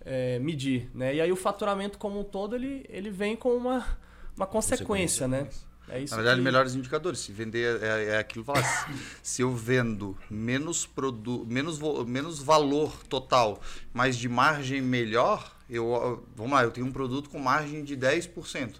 [0.03, 1.15] é, medir, né?
[1.15, 3.85] E aí o faturamento como um todo ele, ele vem com uma,
[4.35, 5.47] uma consequência, né?
[5.89, 7.19] É isso Na verdade, que- melhores indicadores.
[7.19, 8.65] Se vender é, é aquilo que eu falo,
[9.23, 13.61] se eu vendo menos produ menos, vo- menos valor total,
[13.93, 18.75] mas de margem melhor, eu vamos lá, eu tenho um produto com margem de 10%.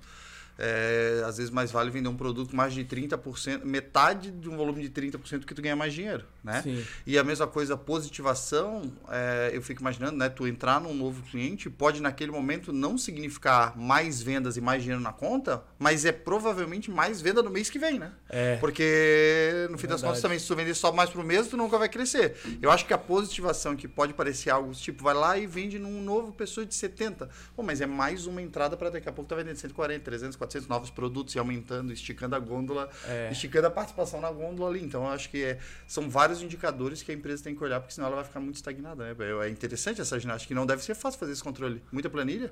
[0.58, 4.88] É, às vezes mais vale vender um produto margem de 30%, metade de um volume
[4.88, 6.62] de 30% que tu ganha mais dinheiro, né?
[6.62, 6.84] Sim.
[7.06, 10.30] E a mesma coisa, positivação, é, eu fico imaginando, né?
[10.30, 15.02] Tu entrar num novo cliente pode naquele momento não significar mais vendas e mais dinheiro
[15.02, 18.12] na conta, mas é provavelmente mais venda no mês que vem, né?
[18.30, 18.58] É.
[18.58, 20.04] Porque no fim das Verdade.
[20.04, 22.36] contas também, se tu vender só mais pro mês, tu nunca vai crescer.
[22.62, 26.02] Eu acho que a positivação, que pode parecer algo tipo, vai lá e vende num
[26.02, 27.30] novo pessoa de 70.
[27.56, 30.68] Pô, mas é mais uma entrada para daqui a pouco tá vendendo 140, 300, 400
[30.68, 33.30] novos produtos e aumentando, esticando a gôndola, É.
[33.32, 34.84] esticando a participação na gôndola ali.
[34.84, 38.08] Então, acho que é, são vários indicadores que a empresa tem que olhar, porque senão
[38.08, 39.04] ela vai ficar muito estagnada.
[39.14, 39.16] Né?
[39.46, 41.82] É interessante essa ginástica, que não deve ser fácil fazer esse controle.
[41.92, 42.52] Muita planilha?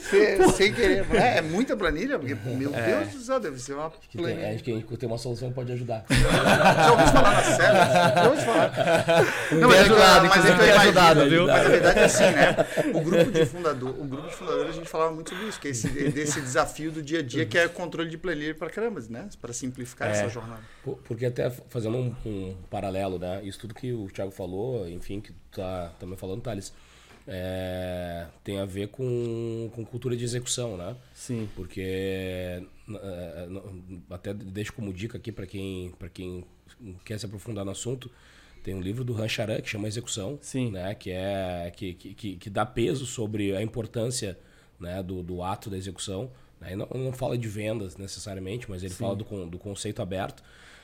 [0.00, 1.06] Sem- sem querer.
[1.14, 4.54] É, é muita planilha, porque, meu Deus do céu, deve ser uma tem, planilha.
[4.54, 6.04] acho que a gente tem uma solução que pode ajudar.
[6.10, 8.14] Já ouviu falar na série?
[8.14, 8.72] Já ouviu falar?
[9.52, 11.46] Não, mas é ajudado, mas é tem imagino, ajudado, viu?
[11.46, 12.56] Mas a verdade é assim, né?
[12.94, 15.68] O grupo de fundador, o grupo de fundadores a gente falava muito sobre isso, que
[15.68, 19.00] é esse, desse desafio do dia a dia, que é controle de planilha para caramba,
[19.08, 19.28] né?
[19.40, 20.12] Para simplificar É.
[20.12, 20.60] essa jornada.
[20.82, 23.40] Por- Porque até fazendo um, um paralelo, né?
[23.42, 26.72] Isso tudo que o Thiago falou, enfim, que tu tá também falando, Thales,
[27.32, 30.96] é, tem a ver com, com cultura de execução, né?
[31.14, 31.48] Sim.
[31.54, 32.62] Porque eh,
[33.48, 36.44] n- até deixo como dica aqui para quem para quem
[37.04, 38.10] quer se aprofundar no assunto,
[38.64, 40.72] tem um livro do Han Charan que chama Execução, Sim.
[40.72, 44.36] né, que é que, que, que- dá peso sobre a importância,
[44.78, 46.74] né, do, do ato da execução, né?
[46.74, 50.42] Não, não fala de vendas necessariamente, mas ele fala do, do conceito aberto.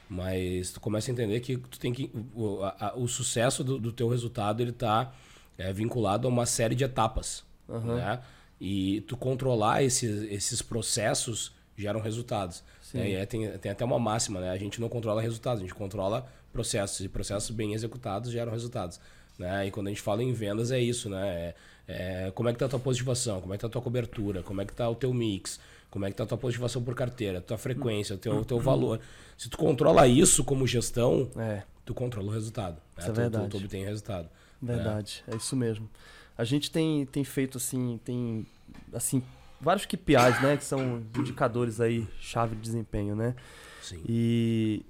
[0.09, 2.09] Mas tu começa a entender que tu tem que.
[2.33, 5.13] O, a, o sucesso do, do, teu resultado ele tá
[5.59, 7.45] é, vinculado a uma série de etapas.
[7.69, 7.97] Uhum.
[7.97, 8.21] Né?
[8.61, 12.63] E tu controlar esses, esses processos geram resultados.
[12.95, 13.11] Né?
[13.11, 14.51] E tem, tem até uma máxima, né?
[14.51, 17.01] A gente não controla resultados, a gente controla processos.
[17.01, 18.99] E processos bem executados geram resultados.
[19.39, 19.67] Né?
[19.67, 21.29] E quando a gente fala em vendas é isso, né?
[21.29, 21.55] É,
[21.89, 24.43] é, como é que tá a tua positivação, como é que tá a tua cobertura,
[24.43, 26.95] como é que tá o teu mix, como é que tá a tua positivação por
[26.95, 29.01] carteira, a tua frequência, o teu, teu valor.
[29.37, 31.63] Se tu controla isso como gestão, é.
[31.85, 32.75] tu controla o resultado.
[32.75, 32.81] Né?
[32.99, 33.49] Isso é verdade.
[33.49, 34.29] Tu, tu, obtém resultado.
[34.61, 35.35] Verdade, é.
[35.35, 35.89] é isso mesmo.
[36.37, 38.47] A gente tem, tem feito assim, tem
[38.93, 39.23] assim,
[39.61, 40.57] vários KPIs, né?
[40.57, 43.35] Que são indicadores aí, chave de desempenho, né?
[43.83, 44.03] Sim.
[44.07, 44.85] E,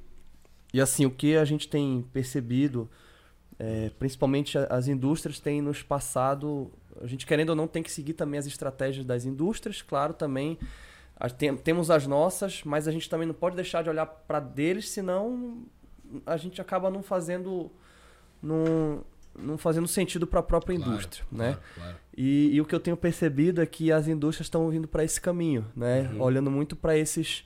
[0.72, 2.88] e assim, o que a gente tem percebido,
[3.58, 6.70] é, principalmente as indústrias têm nos passado
[7.02, 10.58] a gente querendo ou não tem que seguir também as estratégias das indústrias, claro, também
[11.38, 14.90] tem, temos as nossas, mas a gente também não pode deixar de olhar para deles,
[14.90, 15.62] senão
[16.24, 17.70] a gente acaba não fazendo
[18.42, 19.02] não,
[19.38, 21.58] não fazendo sentido para a própria claro, indústria, claro, né?
[21.74, 21.96] Claro.
[22.16, 25.20] E, e, o que eu tenho percebido é que as indústrias estão vindo para esse
[25.20, 26.10] caminho, né?
[26.12, 26.22] Uhum.
[26.22, 27.44] Olhando muito para esses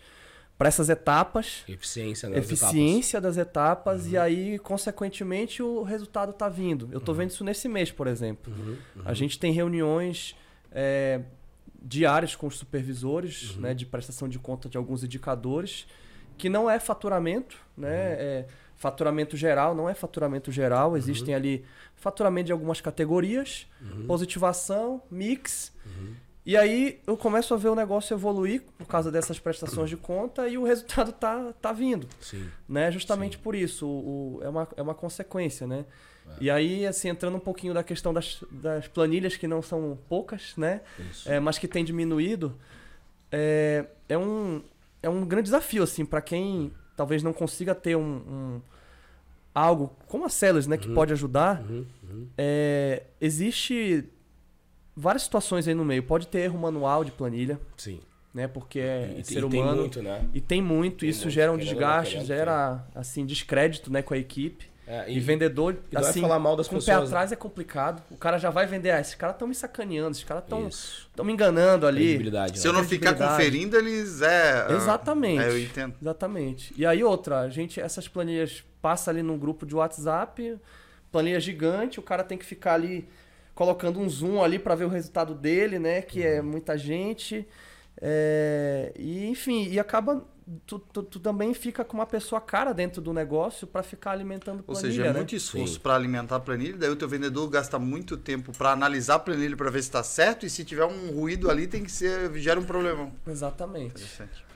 [0.57, 1.65] para essas etapas.
[1.67, 3.37] Eficiência das eficiência etapas.
[3.37, 4.13] das etapas uhum.
[4.13, 6.87] e aí, consequentemente, o resultado está vindo.
[6.93, 7.21] Eu estou uhum.
[7.21, 8.53] vendo isso nesse mês, por exemplo.
[8.53, 8.77] Uhum.
[8.97, 9.03] uhum.
[9.07, 10.37] A gente tem reuniões
[10.71, 11.23] é,
[11.83, 13.63] diárias com os supervisores uhum.
[13.63, 15.87] né, de prestação de conta de alguns indicadores,
[16.37, 18.13] que não é faturamento, né?
[18.19, 18.47] É
[18.81, 20.97] faturamento geral, não é faturamento geral.
[20.97, 23.67] Existem ali faturamento de algumas categorias,
[24.07, 25.71] positivação, mix.
[26.47, 30.49] E aí eu começo a ver o negócio evoluir por causa dessas prestações de conta
[30.49, 32.09] e o resultado tá, tá vindo.
[32.19, 32.49] Sim.
[32.67, 32.91] Né?
[32.91, 33.43] Justamente Sim.
[33.43, 33.87] por isso.
[33.87, 35.85] O, o, é, uma, é uma consequência, né?
[36.27, 36.33] É.
[36.41, 40.57] E aí, assim, entrando um pouquinho da questão das, das planilhas, que não são poucas,
[40.57, 40.81] né?
[41.27, 42.57] É, mas que tem diminuído,
[43.31, 44.63] é, é, um,
[45.03, 48.61] é um grande desafio, assim, para quem talvez não consiga ter um, um
[49.55, 50.77] algo como a Celas, né?
[50.77, 50.95] Que uhum.
[50.95, 51.63] pode ajudar.
[51.63, 51.87] Uhum.
[52.03, 52.27] Uhum.
[52.37, 54.05] É, existe
[54.95, 56.03] várias situações aí no meio.
[56.03, 57.59] Pode ter erro manual de planilha.
[57.79, 58.01] Sim.
[58.35, 58.47] Né?
[58.47, 59.71] Porque é e, ser e humano.
[59.71, 60.29] Tem muito, né?
[60.35, 60.99] E tem muito.
[60.99, 64.70] Tem isso muito, gera um desgaste, gera assim, descrédito né, com a equipe.
[64.91, 67.35] É, e, e, vendedor, e assim, falar mal das com pessoas, o pé atrás né?
[67.35, 68.03] é complicado.
[68.11, 71.33] O cara já vai vender, ah, esses caras estão me sacaneando, esses caras estão me
[71.33, 72.29] enganando ali.
[72.55, 74.67] Se eu não ficar conferindo, eles é.
[74.69, 75.45] Ah, Exatamente.
[75.45, 75.95] É, eu entendo.
[76.03, 76.75] Exatamente.
[76.77, 80.59] E aí outra, a gente, essas planilhas passa ali num grupo de WhatsApp,
[81.13, 83.09] planilha gigante, o cara tem que ficar ali
[83.55, 86.03] colocando um zoom ali para ver o resultado dele, né?
[86.03, 86.47] Que é uhum.
[86.47, 87.47] muita gente.
[88.01, 90.25] É, e enfim, e acaba.
[90.67, 94.63] Tu, tu, tu, também fica com uma pessoa cara dentro do negócio para ficar alimentando
[94.63, 94.87] planilha.
[94.89, 95.19] Ou seja, é né?
[95.19, 99.15] muito esforço para alimentar a planilha, daí o teu vendedor gasta muito tempo para analisar
[99.15, 101.93] a planilha para ver se está certo, e se tiver um ruído ali, tem que
[101.93, 102.33] ser.
[102.39, 103.13] gera um problemão.
[103.27, 104.03] Exatamente.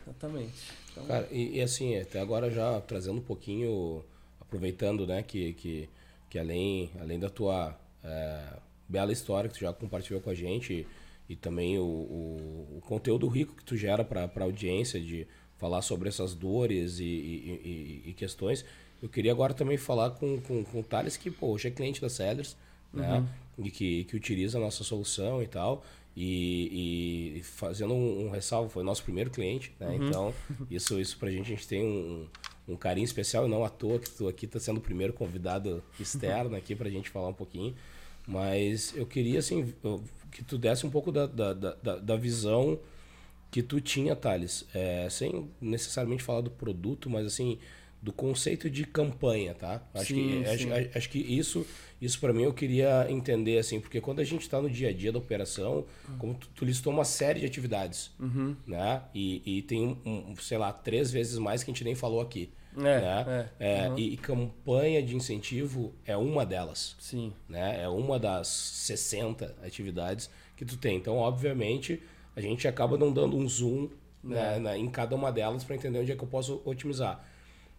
[0.06, 0.72] Exatamente.
[0.90, 1.06] Então...
[1.06, 4.04] Cara, e, e, assim, até agora já trazendo um pouquinho,
[4.40, 5.88] aproveitando, né, que, que,
[6.28, 7.78] que além, além da tua.
[8.02, 10.86] É, bela história que tu já compartilhou com a gente e,
[11.32, 15.26] e também o, o, o, conteúdo rico que tu gera para a audiência de
[15.58, 18.64] falar sobre essas dores e, e, e, questões.
[19.02, 22.00] Eu queria agora também falar com, com, com o Thales, que pô, hoje é cliente
[22.00, 22.56] da Sellers,
[22.92, 23.18] né?
[23.58, 23.64] uhum.
[23.66, 25.84] E que, que utiliza a nossa solução e tal.
[26.16, 29.88] E, e fazendo um, um, ressalvo, foi nosso primeiro cliente, né?
[29.88, 30.08] Uhum.
[30.08, 30.34] Então,
[30.70, 32.26] isso, isso pra gente, a gente tem um,
[32.68, 35.82] um carinho especial, e não à toa que tu aqui tá sendo o primeiro convidado
[35.98, 37.74] externo aqui pra gente falar um pouquinho.
[38.26, 39.74] Mas eu queria, assim,
[40.30, 42.78] que tu desse um pouco da, da, da, da visão
[43.54, 44.66] que tu tinha, Thales.
[44.74, 47.56] É, sem necessariamente falar do produto, mas assim,
[48.02, 49.80] do conceito de campanha, tá?
[49.94, 50.72] Acho, sim, que, sim.
[50.72, 51.64] Acho, acho, que isso,
[52.02, 54.92] isso para mim eu queria entender, assim, porque quando a gente está no dia a
[54.92, 56.18] dia da operação, uhum.
[56.18, 58.56] como tu, tu, listou uma série de atividades, uhum.
[58.66, 59.02] né?
[59.14, 62.50] E, e tem, um, sei lá, três vezes mais que a gente nem falou aqui.
[62.76, 63.50] É, né?
[63.60, 63.98] É, é, uhum.
[64.00, 66.96] e, e, campanha de incentivo é uma delas.
[66.98, 67.32] Sim.
[67.48, 67.80] Né?
[67.84, 70.96] É uma das 60 atividades que tu tem.
[70.96, 72.02] Então, obviamente,
[72.36, 73.88] a gente acaba não dando um zoom
[74.22, 74.58] né, é.
[74.58, 77.24] na, em cada uma delas para entender onde é que eu posso otimizar.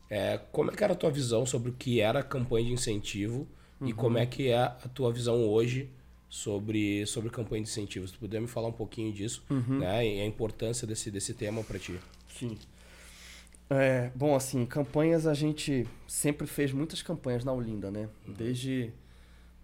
[0.09, 2.73] É, como é que era a tua visão sobre o que era a campanha de
[2.73, 3.47] incentivo
[3.81, 3.87] uhum.
[3.87, 5.89] e como é que é a tua visão hoje
[6.29, 8.07] sobre, sobre campanha de incentivo?
[8.07, 9.79] Se tu puder me falar um pouquinho disso uhum.
[9.79, 11.99] né, e a importância desse, desse tema para ti.
[12.29, 12.57] Sim.
[13.67, 18.07] É, bom, assim, campanhas a gente sempre fez muitas campanhas na Olinda, né?
[18.27, 18.33] Uhum.
[18.33, 18.91] Desde,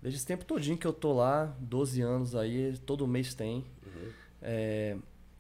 [0.02, 3.58] desde esse tempo todinho que eu tô lá, 12 anos aí, todo mês tem.
[3.86, 4.10] Uhum.
[4.42, 4.98] É,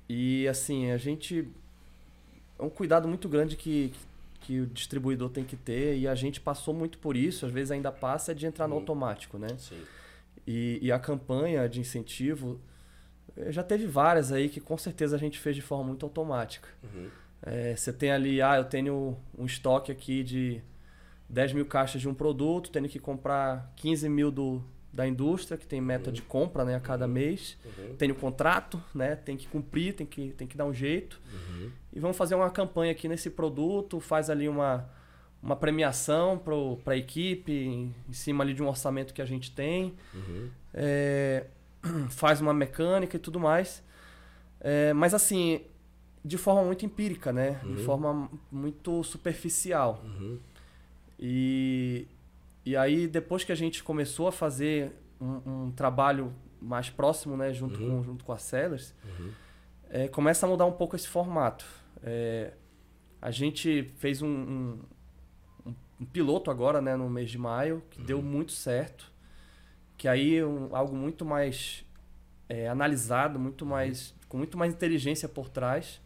[0.08, 1.48] e assim, a gente.
[2.60, 3.92] É um cuidado muito grande que,
[4.42, 7.72] que o distribuidor tem que ter e a gente passou muito por isso, às vezes
[7.72, 9.48] ainda passa, é de entrar no automático, né?
[9.58, 9.82] Sim.
[10.46, 12.60] E, e a campanha de incentivo,
[13.50, 16.70] já teve várias aí que com certeza a gente fez de forma muito automática.
[16.84, 17.10] Uhum.
[17.42, 20.62] É, você tem ali, ah, eu tenho um estoque aqui de
[21.30, 24.64] 10 mil caixas de um produto, tenho que comprar 15 mil do,
[24.94, 26.14] da indústria, que tem meta Uhum.
[26.14, 27.58] de compra né, a cada mês.
[27.66, 27.96] Uhum.
[27.96, 29.16] Tenho contrato, né?
[29.16, 31.22] Tem que cumprir, tem que, tem que dar um jeito.
[31.34, 31.72] Uhum.
[31.94, 34.90] E vamos fazer uma campanha aqui nesse produto, faz ali uma,
[35.42, 36.38] uma premiação
[36.84, 39.94] para a equipe, em, em cima ali de um orçamento que a gente tem.
[40.14, 40.50] Uhum.
[40.74, 41.46] É,
[42.12, 43.82] faz uma mecânica e tudo mais.
[44.60, 45.62] É, mas assim,
[46.24, 47.60] de forma muito empírica, né?
[47.64, 47.78] De Uhum.
[47.86, 50.02] forma muito superficial.
[50.04, 50.38] Uhum.
[51.20, 52.08] E,
[52.66, 57.52] e aí, depois que a gente começou a fazer um, um trabalho mais próximo, né,
[57.54, 57.98] junto, Uhum.
[57.98, 59.32] com, junto com a Sellers, Uhum.
[59.90, 61.66] é, começa a mudar um pouco esse formato.
[62.04, 62.54] É,
[63.22, 64.80] a gente fez um, um,
[65.66, 69.12] um- piloto agora, né, no mês de maio, que deu muito certo.
[69.98, 71.86] Que aí é um, algo muito mais
[72.50, 76.02] é, analisado, muito mais, com muito mais inteligência por trás,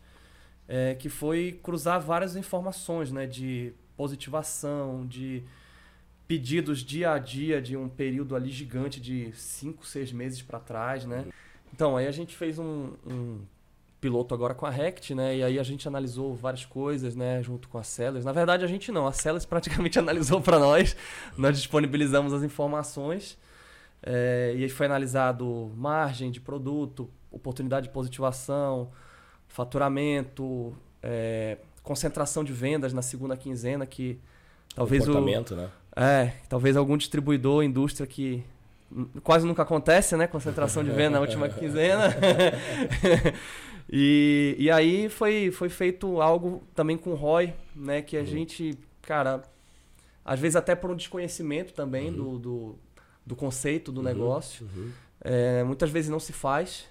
[0.68, 5.44] é, que foi cruzar várias informações, né, de positivação, de
[6.28, 11.06] pedidos dia a dia de um período ali gigante de 5, 6 meses para trás,
[11.06, 11.26] né?
[11.74, 13.42] Então, aí a gente fez um, um
[14.00, 15.38] piloto agora com a Rect, né?
[15.38, 17.42] E aí a gente analisou várias coisas, né?
[17.44, 18.24] Junto com a Sellers.
[18.24, 19.08] Na verdade, a gente não.
[19.08, 20.96] A Sellers praticamente analisou para nós.
[21.38, 23.38] Nós disponibilizamos as informações.
[24.02, 28.92] É, e aí foi analisado margem de produto, oportunidade de positivação,
[29.48, 34.20] faturamento, é, concentração de vendas na segunda quinzena, que
[34.76, 35.70] talvez o, Comportamento, né?
[35.96, 38.44] É, talvez algum distribuidor, indústria que
[39.24, 40.28] quase nunca acontece, né?
[40.28, 42.14] Concentração de venda na última quinzena.
[43.92, 48.02] e, e aí foi, foi feito algo também com o ROI, né?
[48.02, 49.42] Que a gente, cara,
[50.24, 52.76] às vezes até por um desconhecimento também do, do,
[53.26, 54.92] do conceito do negócio, Uhum.
[55.22, 56.86] é, muitas vezes não se faz.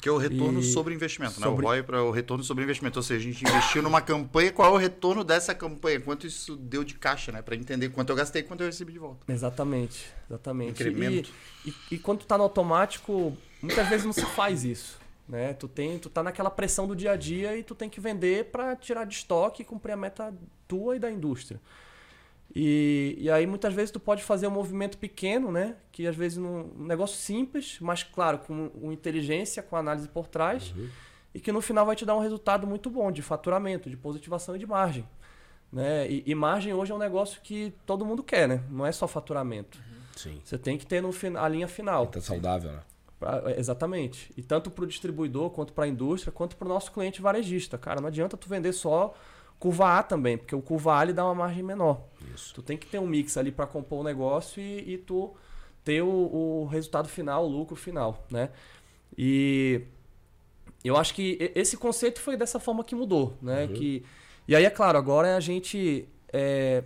[0.00, 1.46] Que é o retorno E sobre investimento, né?
[1.46, 2.98] sobre- O ROI para o retorno sobre investimento.
[2.98, 6.00] Ou seja, a gente investiu numa campanha, qual é o retorno dessa campanha?
[6.00, 7.40] Quanto isso deu de caixa, né?
[7.42, 9.20] Para entender quanto eu gastei e quanto eu recebi de volta.
[9.32, 10.70] Exatamente, exatamente.
[10.82, 11.30] Incremento.
[11.64, 14.98] E, e, e quando tu tá no automático, muitas vezes não se faz isso.
[15.28, 15.52] Né?
[15.54, 18.46] Tu, tem, tu tá naquela pressão do dia a dia e tu tem que vender
[18.46, 20.34] para tirar de estoque e cumprir a meta
[20.66, 21.60] tua e da indústria.
[22.54, 25.76] E, e aí muitas vezes tu pode fazer um movimento pequeno, né?
[25.92, 30.26] Que às vezes num, um negócio simples, mas claro, com, com inteligência, com análise por
[30.26, 30.74] trás,
[31.32, 34.56] e que no final vai te dar um resultado muito bom de faturamento, de positivação
[34.56, 35.08] e de margem.
[35.72, 36.10] Né?
[36.10, 38.64] E, e margem hoje é um negócio que todo mundo quer, né?
[38.68, 39.78] Não é só faturamento.
[40.16, 40.40] Sim.
[40.44, 42.08] Você tem que ter no, a linha final.
[42.08, 42.80] Tá saudável, né?
[43.20, 44.32] Pra- é, exatamente.
[44.36, 47.78] E tanto para o distribuidor, quanto para a indústria, quanto para o nosso cliente varejista.
[47.78, 49.14] Cara, não adianta tu vender só
[49.60, 52.00] curva A também, porque o curva A ele dá uma margem menor.
[52.34, 52.52] Isso.
[52.54, 55.32] Tu tem que ter um mix ali para compor o negócio e, e tu
[55.84, 58.48] ter o, o resultado final, o lucro final, né?
[59.16, 59.82] E
[60.84, 63.66] eu acho que esse conceito foi dessa forma que mudou, né?
[63.68, 64.04] Que,
[64.48, 66.82] e aí, é claro, agora é a gente é,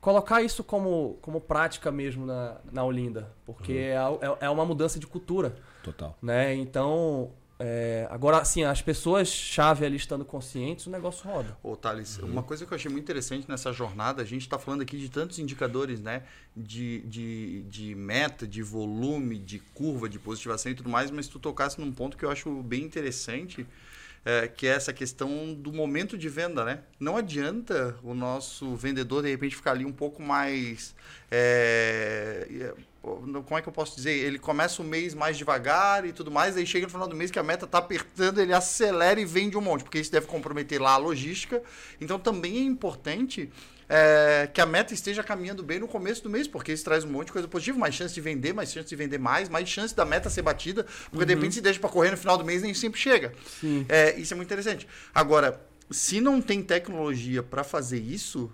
[0.00, 4.64] colocar isso como, como prática mesmo na, na Olinda, porque é, al- é, é uma
[4.64, 6.16] mudança de cultura, Total.
[6.22, 6.54] né?
[6.54, 11.56] Então, é, agora, assim, as pessoas-chave ali estando conscientes, o negócio roda.
[11.62, 14.82] Ô, Thales, uma coisa que eu achei muito interessante nessa jornada, a gente está falando
[14.82, 16.24] aqui de tantos indicadores, né?
[16.56, 21.38] De, de, de meta, de volume, de curva, de positivação e tudo mais, mas tu
[21.38, 23.64] tocasse num ponto que eu acho bem interessante,
[24.24, 26.80] é, que é essa questão do momento de venda, né?
[26.98, 30.94] Não adianta o nosso vendedor, de repente, ficar ali um pouco mais.
[31.30, 32.74] é, é,
[33.04, 34.12] como é que eu posso dizer?
[34.12, 37.30] Ele começa o mês mais devagar e tudo mais, aí chega no final do mês
[37.30, 40.80] que a meta tá apertando, ele acelera e vende um monte, porque isso deve comprometer
[40.80, 41.62] lá a logística.
[42.00, 43.50] Então também é importante
[43.88, 47.10] é, que a meta esteja caminhando bem no começo do mês, porque isso traz um
[47.10, 49.94] monte de coisa positiva, mais chance de vender, mais chance de vender mais, mais chance
[49.94, 52.62] da meta ser batida, porque de repente se deixa para correr no final do mês
[52.62, 53.34] nem sempre chega.
[53.88, 54.88] É, isso é muito interessante.
[55.14, 58.50] Agora, se não tem tecnologia para fazer isso,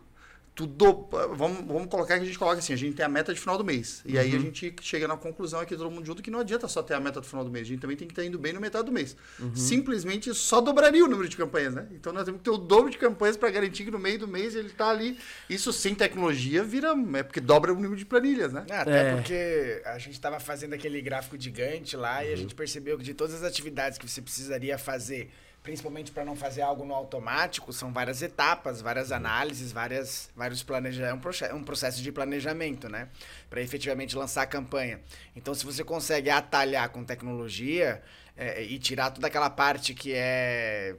[0.66, 1.08] tudo.
[1.34, 3.56] Vamos, vamos colocar que a gente coloca assim: a gente tem a meta de final
[3.58, 4.02] do mês.
[4.04, 6.82] E aí a gente chega na conclusão aqui, todo mundo junto, que não adianta só
[6.82, 7.66] ter a meta do final do mês.
[7.66, 9.16] A gente também tem que estar indo bem no metade do mês.
[9.54, 11.86] Simplesmente isso só dobraria o número de campanhas, né?
[11.92, 14.28] Então nós temos que ter o dobro de campanhas para garantir que no meio do
[14.28, 15.18] mês ele está ali.
[15.48, 16.94] Isso sem tecnologia vira.
[17.14, 18.64] É porque dobra o número de planilhas, né?
[18.68, 19.14] É, até É.
[19.16, 23.14] porque a gente estava fazendo aquele gráfico gigante lá e a gente percebeu que de
[23.14, 25.30] todas as atividades que você precisaria fazer,
[25.62, 31.06] principalmente para não fazer algo no automático, são várias etapas, várias análises, várias, vários planeja
[31.06, 33.08] é um, proce- um processo de planejamento, né?
[33.48, 35.00] Para efetivamente lançar a campanha.
[35.36, 38.02] Então, se você consegue atalhar com tecnologia
[38.36, 40.96] é, e tirar toda aquela parte que é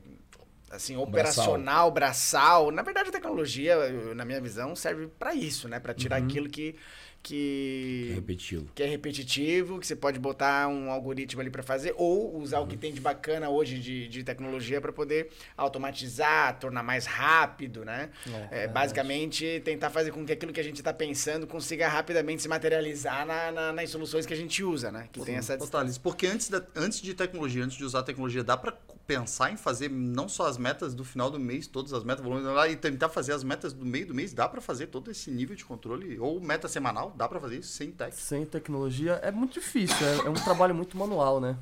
[0.71, 2.71] assim, operacional, braçal.
[2.71, 3.75] Na verdade, a tecnologia,
[4.15, 5.79] na minha visão, serve para isso, né?
[5.79, 6.27] Para tirar uhum.
[6.27, 6.75] aquilo que
[7.23, 8.67] que, que é repetitivo.
[8.75, 12.65] Que é repetitivo, que você pode botar um algoritmo ali para fazer, ou usar uhum.
[12.65, 17.85] o que tem de bacana hoje de, de tecnologia para poder automatizar, tornar mais rápido,
[17.85, 18.09] né?
[18.51, 22.41] É, é, basicamente, tentar fazer com que aquilo que a gente está pensando consiga rapidamente
[22.41, 25.07] se materializar na, na, nas soluções que a gente usa, né?
[25.11, 28.57] Que tem essa Thales, porque antes, da, antes de tecnologia, antes de usar tecnologia, dá
[28.57, 28.73] para
[29.07, 32.67] pensar em fazer não só as metas do final do mês, todas as metas, lá
[32.69, 35.55] e tentar fazer as metas do meio do mês, dá para fazer todo esse nível
[35.55, 38.15] de controle ou meta semanal Dá para fazer isso sem tech?
[38.15, 40.05] Sem tecnologia é muito difícil.
[40.05, 41.57] É, é, um trabalho muito manual, né?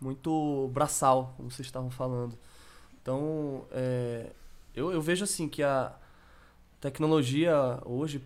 [0.00, 2.36] Muito braçal, como vocês estavam falando.
[3.00, 4.30] Então, é,
[4.74, 5.94] eu, eu vejo assim que a
[6.80, 8.18] tecnologia hoje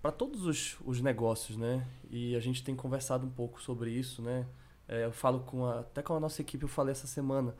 [0.00, 1.86] para todos os, os negócios, né?
[2.10, 4.46] E a gente tem conversado um pouco sobre isso, né?
[4.88, 7.54] É, eu falo com a, até com a nossa equipe, eu falei essa semana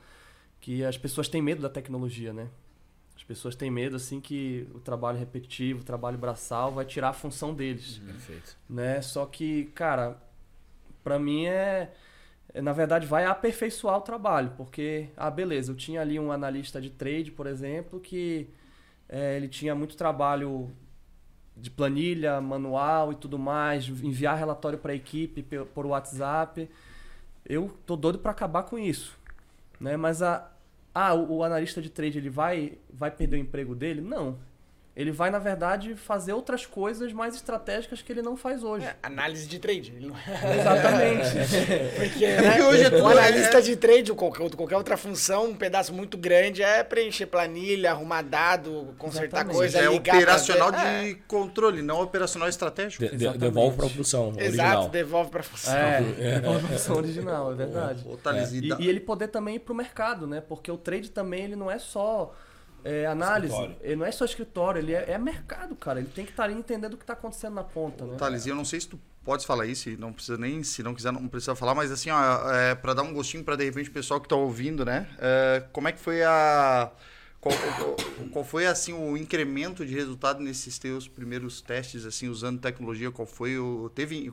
[0.61, 2.49] que as pessoas têm medo da tecnologia, né?
[3.25, 7.13] As pessoas têm medo assim que o trabalho repetitivo, o trabalho braçal vai tirar a
[7.15, 7.97] função deles.
[7.97, 8.07] Uhum.
[8.09, 8.57] Perfeito.
[8.69, 9.01] Né?
[9.01, 10.19] Só que, cara,
[11.03, 11.91] para mim é,
[12.53, 16.83] é, na verdade vai aperfeiçoar o trabalho, porque ah, beleza, eu tinha ali um analista
[16.83, 18.47] de trade, por exemplo, que
[19.09, 20.71] é, ele tinha muito trabalho
[21.57, 26.69] de planilha, manual e tudo mais, enviar relatório para a equipe por WhatsApp.
[27.47, 29.17] Eu tô doido para acabar com isso,
[29.81, 29.97] né?
[29.97, 30.51] Mas a,
[30.95, 34.01] ah, o, o, analista de trade ele vai, vai perder o emprego dele?
[34.01, 34.39] Não.
[34.97, 38.87] Ele vai, na verdade, fazer outras coisas mais estratégicas que ele não faz hoje.
[38.87, 39.93] É, análise de trade.
[39.99, 41.31] Exatamente.
[41.99, 43.61] Porque né, hoje é o analista é...
[43.61, 48.23] de trade, ou qualquer, qualquer outra função, um pedaço muito grande, é preencher planilha, arrumar
[48.23, 49.57] dado, consertar Exatamente.
[49.57, 50.15] coisa, é ligar.
[50.15, 51.17] É operacional de é.
[51.27, 53.05] controle, não operacional estratégico.
[53.05, 54.89] De, de, devolve para a função Exato, original.
[54.91, 55.75] devolve para a função.
[55.75, 56.01] É,
[56.41, 58.05] devolve para a função original, é verdade.
[58.53, 60.41] E, e ele poder também ir para o mercado, né?
[60.41, 62.33] Porque o trade também ele não é só
[62.85, 63.77] é, análise, escritório.
[63.83, 65.99] ele não é só escritório, ele é, é, mercado, cara.
[65.99, 68.17] Ele tem que estar ali entendendo o que está acontecendo na ponta, né?
[68.17, 71.11] Thales, eu não sei se tu podes falar isso, não precisa nem, se não quiser,
[71.11, 73.93] não precisa falar, mas assim, ó, é, para dar um gostinho para de repente o
[73.93, 75.09] pessoal que está ouvindo, né?
[75.19, 76.93] É, como é que foi a.
[77.41, 77.97] Qual, qual,
[78.31, 83.11] qual, foi assim o incremento de resultado nesses teus primeiros testes, assim, usando tecnologia?
[83.11, 83.91] Qual foi o.
[83.95, 84.33] Teve.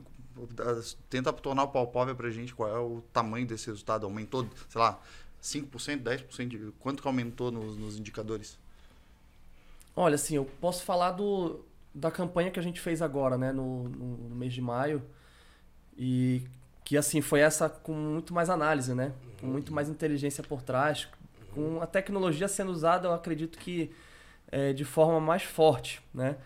[1.10, 4.06] Tenta tornar palpável para a gente qual é o tamanho desse resultado.
[4.06, 4.98] Aumentou, sei lá,
[5.42, 6.48] 5%, 10%?
[6.48, 8.58] De, quanto que aumentou nos, nos indicadores?
[9.96, 11.64] Olha, assim, eu posso falar do,
[11.94, 15.02] da campanha que a gente fez agora, né, no, no, no, mês de maio.
[15.98, 16.42] E
[16.84, 19.12] que, assim, foi essa com muito mais análise, né?
[19.40, 21.08] Com muito mais inteligência por trás.
[21.52, 23.90] Com a tecnologia sendo usada, eu acredito que
[24.50, 26.36] é, de forma mais forte, né?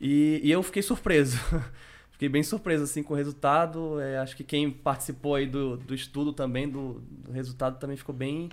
[0.00, 1.38] E, e eu fiquei surpreso.
[2.14, 4.00] fiquei bem surpreso assim com o resultado.
[4.00, 8.14] É, acho que quem participou aí do, do estudo também, do, do resultado, também ficou
[8.14, 8.48] bem,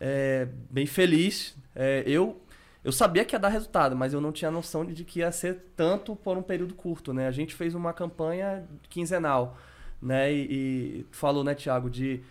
[0.00, 1.56] é, bem feliz.
[1.74, 2.40] É, eu,
[2.84, 5.72] eu sabia que ia dar resultado, mas eu não tinha noção de que ia ser
[5.76, 7.12] tanto por um período curto.
[7.12, 7.26] Né?
[7.26, 9.58] A gente fez uma campanha quinzenal.
[10.00, 10.32] Né?
[10.32, 12.22] E, e falou, né, Tiago, de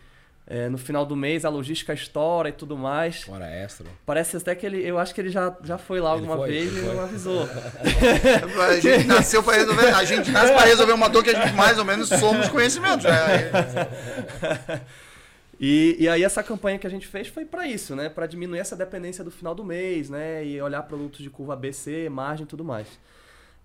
[0.45, 3.27] é, no final do mês a logística estoura e tudo mais.
[3.29, 3.87] Hora extra.
[4.05, 4.85] Parece até que ele.
[4.85, 7.47] Eu acho que ele já, já foi lá alguma foi, vez e não avisou.
[8.67, 9.87] a gente nasceu para resolver.
[9.87, 13.03] A gente nasce para resolver uma dor que a gente mais ou menos somos conhecimento.
[13.03, 14.81] Né?
[15.59, 18.09] E, e aí essa campanha que a gente fez foi para isso, né?
[18.09, 20.45] Para diminuir essa dependência do final do mês, né?
[20.45, 22.87] E olhar produtos de curva ABC, margem e tudo mais.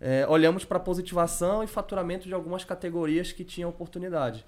[0.00, 4.44] É, olhamos para positivação e faturamento de algumas categorias que tinham oportunidade.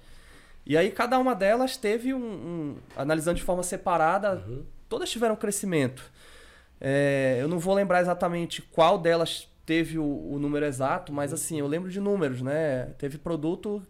[0.65, 4.63] E aí cada uma delas teve um, um analisando de forma separada, uhum.
[4.87, 6.11] todas tiveram crescimento.
[6.79, 11.59] É, eu não vou lembrar exatamente qual delas teve o, o, número exato, mas assim,
[11.59, 12.85] eu lembro de números, né?
[12.97, 13.85] Teve produto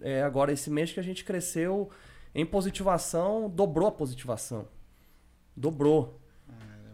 [0.00, 1.90] é, agora esse mês que a gente cresceu
[2.34, 4.68] em positivação, dobrou a positivação.
[5.56, 6.20] Dobrou.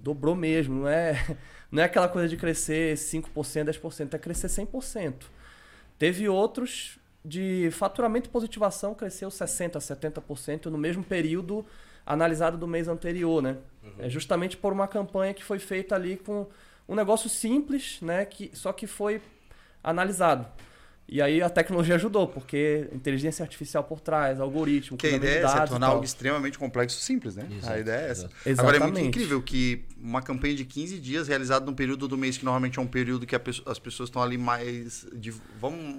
[0.00, 1.36] Dobrou mesmo, não é,
[1.72, 5.14] não é aquela coisa de crescer 5%, 10%, é crescer 100%.
[5.98, 11.64] Teve outros de faturamento e positivação cresceu 60%, 70% no mesmo período
[12.04, 13.56] analisado do mês anterior, né?
[13.82, 13.92] Uhum.
[13.98, 16.46] É justamente por uma campanha que foi feita ali com
[16.86, 18.26] um negócio simples, né?
[18.26, 19.22] Que, só que foi
[19.82, 20.46] analisado.
[21.06, 25.66] E aí a tecnologia ajudou, porque inteligência artificial por trás, algoritmo, que a ideia é
[25.66, 27.46] tornar algo extremamente complexo simples, né?
[27.50, 28.30] Exato, a ideia é essa.
[28.46, 28.60] Exatamente.
[28.60, 32.38] Agora é muito incrível que uma campanha de 15 dias realizada num período do mês
[32.38, 35.30] que normalmente é um período que as pessoas estão ali mais de
[35.60, 35.94] vamos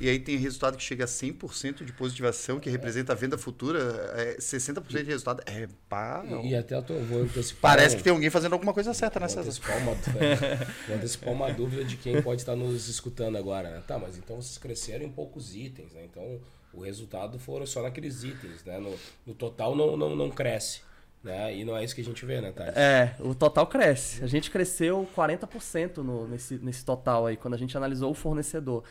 [0.00, 3.78] e aí tem resultado que chega a 100% de positivação, que representa a venda futura,
[4.16, 5.42] é 60% de resultado.
[5.46, 6.24] É pá.
[6.42, 7.76] E, e até eu tô, vou antecipar.
[7.76, 9.42] Parece que tem alguém fazendo alguma coisa certa nessa.
[9.42, 9.94] Vou antecipar uma,
[10.88, 13.82] vou antecipar uma dúvida de quem pode estar nos escutando agora, né?
[13.86, 16.04] Tá, mas então vocês cresceram em poucos itens, né?
[16.10, 16.40] Então
[16.72, 18.78] o resultado foram só naqueles itens, né?
[18.78, 18.94] No,
[19.26, 20.80] no total não, não, não cresce.
[21.24, 21.54] né?
[21.56, 22.76] E não é isso que a gente vê, né, Thales?
[22.76, 24.22] É, o total cresce.
[24.22, 28.84] A gente cresceu 40% no, nesse, nesse total aí, quando a gente analisou o fornecedor.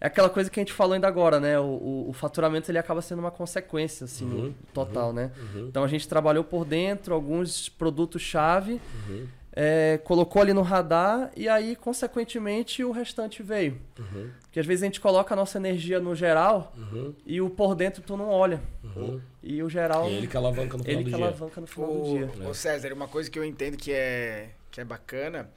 [0.00, 1.58] É aquela coisa que a gente falou ainda agora, né?
[1.60, 5.30] O, o, o faturamento ele acaba sendo uma consequência, assim, Uhum, no total, né?
[5.38, 5.68] Uhum.
[5.68, 9.28] Então a gente trabalhou por dentro alguns produtos-chave, Uhum.
[9.54, 13.78] É, colocou ali no radar e aí, consequentemente, o restante veio.
[13.98, 14.30] Uhum.
[14.42, 17.14] Porque às vezes a gente coloca a nossa energia no geral Uhum.
[17.26, 18.60] e o por dentro tu não olha.
[18.82, 19.20] Uhum.
[19.42, 21.26] E o geral, E ele que alavanca no final ele do que dia.
[21.26, 22.48] alavanca no final do Ô, dia.
[22.48, 25.50] ô César, uma coisa que eu entendo que é, que é bacana,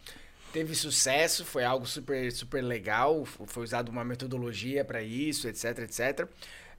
[0.52, 6.28] teve sucesso, foi algo super, super legal, foi usada uma metodologia para isso, etc, etc.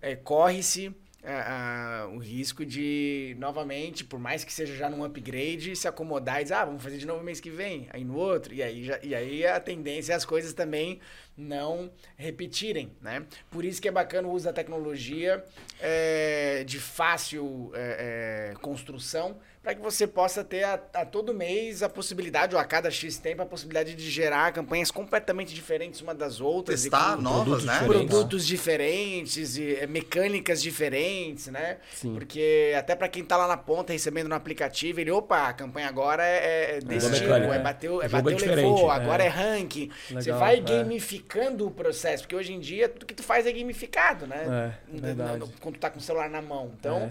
[0.01, 0.95] É, Corre-se
[1.29, 6.45] ah, o risco de, novamente, por mais que seja já num upgrade, se acomodar e
[6.45, 9.01] dizer, ah, vamos fazer de novo mês que vem, aí no outro, e aí, já,
[9.03, 11.01] e aí a tendência é as coisas também
[11.37, 13.27] não repetirem, né?
[13.51, 15.45] Por isso que é bacana o uso da tecnologia
[15.81, 21.83] é, de fácil é, é, construção, para que você possa ter a, a todo mês
[21.83, 26.15] a possibilidade, ou a cada X tempo, a possibilidade de gerar campanhas completamente diferentes uma
[26.15, 26.85] das outras.
[26.85, 27.73] e Testar com novas, produtos né?
[27.81, 28.09] diferentes.
[28.09, 31.79] produtos diferentes, e é, mecânicas diferentes, né?
[31.93, 32.15] Sim.
[32.15, 35.89] Porque até para quem tá lá na ponta recebendo no aplicativo, ele, opa, a campanha
[35.89, 37.55] agora é, é desse Jogo tipo, mecânica.
[37.57, 38.95] é bateu, é O jogo bateu, é levou, É.
[38.95, 39.91] agora é ranking.
[40.11, 40.61] Você Legal, vai é.
[40.61, 44.77] gamificando o processo, porque hoje em dia tudo que tu faz é gamificado, né?
[44.95, 45.43] É, verdade.
[45.61, 46.71] Quando tu tá com o celular na mão.
[46.79, 47.11] Então, é,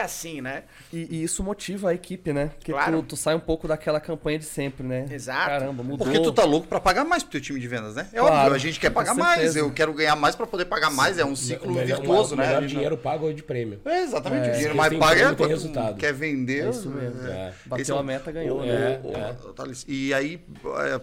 [0.00, 0.62] assim, né?
[0.92, 2.52] E, e isso motiva a equipe, né?
[2.58, 3.02] Porque Claro.
[3.02, 5.06] tu, tu sai um pouco daquela campanha de sempre, né?
[5.10, 5.46] Exato.
[5.48, 6.06] Caramba, mudou.
[6.06, 8.08] Porque tu tá louco pra pagar mais pro teu time de vendas, né?
[8.12, 10.90] É Claro, óbvio, a gente quer pagar mais, eu quero ganhar mais pra poder pagar
[10.90, 12.46] mais, é um ciclo melhor- virtuoso, o né?
[12.46, 13.80] melhor não- dinheiro pago é de prêmio.
[13.84, 14.50] É, exatamente, É.
[14.50, 15.96] o dinheiro mais pago é quando resultado.
[15.96, 16.66] quer vender.
[16.66, 17.26] É isso mesmo.
[17.26, 17.52] É.
[17.66, 19.00] Bateu é a meta, ganhou, o- né?
[19.02, 20.40] o- É, o- E aí,
[20.86, 21.00] é,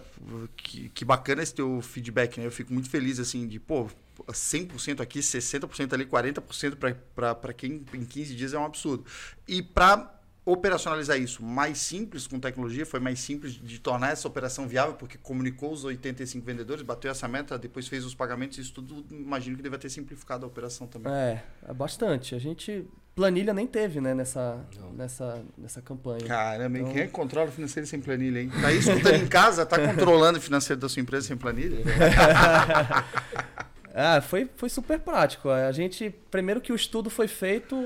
[0.56, 2.46] que, que bacana esse teu feedback, né?
[2.46, 3.86] Eu fico muito feliz, assim, de, pô,
[4.28, 6.76] 100% aqui, 60% ali, 40%
[7.14, 9.04] para quem em 15 dias é um absurdo.
[9.46, 14.66] E para operacionalizar isso mais simples com tecnologia, foi mais simples de tornar essa operação
[14.66, 19.04] viável, porque comunicou os 85 vendedores, bateu essa meta, depois fez os pagamentos, isso tudo,
[19.10, 21.12] imagino que deve ter simplificado a operação também.
[21.12, 22.34] É, é bastante.
[22.34, 22.86] A gente.
[23.12, 24.64] Planilha nem teve, né, nessa,
[24.94, 26.24] nessa, nessa campanha.
[26.26, 26.78] Caramba?
[26.78, 28.50] Então- quem é que controla o financeiro sem planilha, hein?
[28.60, 31.78] Tá aí escutando em casa, tá controlando o financeiro da sua empresa sem planilha?
[33.94, 35.48] Ah, foi, foi super prático.
[35.48, 37.76] A gente, primeiro que o estudo foi feito,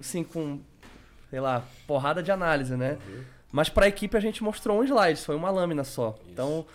[0.00, 0.60] assim, com,
[1.30, 2.98] sei lá, porrada de análise, né?
[3.52, 6.18] Mas para a equipe a gente mostrou um slide, foi uma lâmina só.
[6.28, 6.66] Então,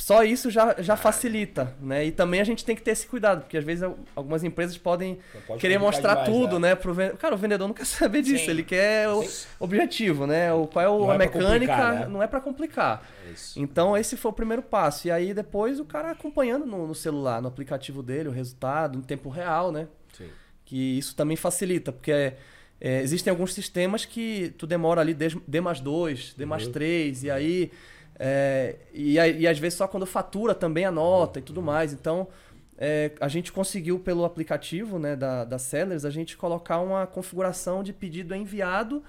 [0.00, 2.06] só isso já, já facilita, né?
[2.06, 4.78] E também a gente tem que ter esse cuidado, porque às vezes al- algumas empresas
[4.78, 6.74] podem pode querer mostrar demais, tudo, né?
[6.76, 8.50] Pro ven- Cara, o vendedor não quer saber disso, Sim.
[8.50, 9.46] ele quer o Sim.
[9.58, 10.52] objetivo, né?
[10.52, 12.06] O, qual é o, Não a é mecânica, né?
[12.08, 13.02] não é para complicar.
[13.26, 13.58] É isso.
[13.60, 15.08] Então esse foi o primeiro passo.
[15.08, 19.02] E aí depois o cara acompanhando no, no celular, no aplicativo dele, o resultado, em
[19.02, 19.88] tempo real, né?
[20.16, 20.28] Sim.
[20.64, 22.34] Que isso também facilita, porque
[22.80, 27.24] é, existem alguns sistemas que tu demora ali D, D mais 2, D mais 3,
[27.24, 27.72] e aí.
[28.18, 31.92] É, e, e às vezes só quando fatura também anota e tudo mais.
[31.92, 32.28] Então
[32.76, 37.82] é, a gente conseguiu pelo aplicativo né, da, da Sellers, a gente colocar uma configuração
[37.82, 39.02] de pedido enviado,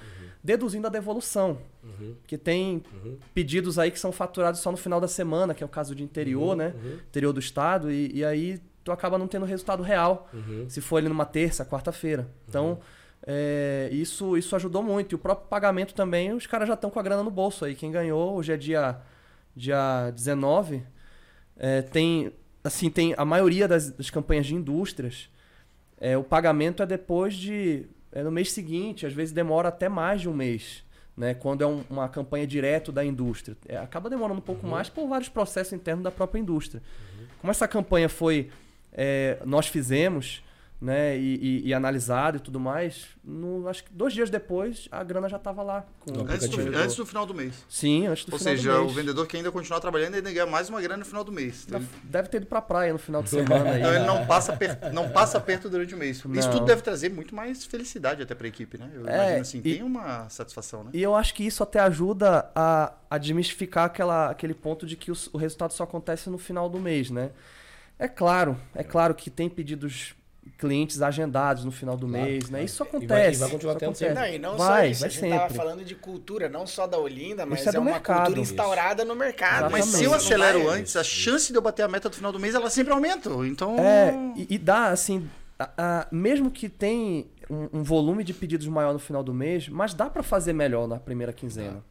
[0.43, 1.59] deduzindo a devolução.
[1.83, 2.15] Uhum.
[2.21, 3.17] Porque tem Uhum.
[3.33, 6.03] pedidos aí que são faturados só no final da semana, que é o caso de
[6.03, 6.73] interior, Uhum, né?
[6.83, 6.93] uhum.
[7.07, 10.65] Interior do estado, e, e aí tu acaba não tendo resultado real Uhum.
[10.69, 12.27] se for ali numa terça, quarta-feira.
[12.47, 12.79] Então,
[13.31, 15.11] é, isso, isso ajudou muito.
[15.13, 17.75] E o próprio pagamento também, os caras já estão com a grana no bolso aí.
[17.75, 18.97] Quem ganhou, hoje é dia,
[19.55, 20.81] dia 19,
[21.55, 22.31] é, tem,
[22.63, 25.29] assim, tem a maioria das, das campanhas de indústrias,
[26.01, 27.85] é, o pagamento é depois de.
[28.11, 30.83] É no mês seguinte, às vezes demora até mais de um mês.
[31.15, 33.55] Né, quando é um- uma campanha direto da indústria.
[33.67, 36.81] É, acaba demorando um pouco mais por vários processos internos da própria indústria.
[37.41, 38.49] Como essa campanha foi.
[38.93, 40.41] é, nós fizemos,
[40.81, 45.03] né, e, e, e analisado e tudo mais, no, acho que dois dias depois a
[45.03, 45.85] grana já estava lá.
[46.07, 47.65] O Antes do, antes do final do mês.
[47.67, 48.95] Sim, antes do Ou final seja, do o mês.
[48.95, 51.65] vendedor que ainda continuar trabalhando ainda ganha mais uma grana no final do mês.
[51.67, 53.79] Então, ele- Deve ter ido pra praia no final de semana aí.
[53.81, 56.17] Então ele não passa, per- não passa perto durante o mês.
[56.17, 56.49] Isso Não.
[56.51, 58.89] tudo deve trazer muito mais felicidade até para a equipe, né?
[58.93, 60.91] Eu É, imagino assim, e- tem uma satisfação, né?
[60.93, 65.11] E eu acho que isso até ajuda a, a desmistificar aquela, aquele ponto de que
[65.11, 67.31] o, o resultado só acontece no final do mês, né?
[68.01, 70.15] É claro, é claro que tem pedidos
[70.57, 72.63] clientes agendados no final do Claro, mês, né?
[72.63, 73.37] Isso E vai- acontece.
[73.37, 74.13] e vai continuar isso tendo acontece.
[74.13, 75.57] Não, e não vai, só isso, vai a gente tava sempre.
[75.57, 78.17] falando de cultura, não só da Olinda, mas Isso é é, uma mercado.
[78.17, 79.51] cultura instaurada no mercado.
[79.67, 79.85] Exatamente.
[79.85, 82.31] Mas se eu acelero vai- antes, a chance de eu bater a meta do final
[82.31, 83.29] do mês, ela sempre aumenta.
[83.45, 83.77] Então.
[83.79, 88.67] É, e, e dá, assim, a- a- mesmo que tem um, um volume de pedidos
[88.67, 91.83] maior no final do mês, mas dá pra fazer melhor na primeira quinzena.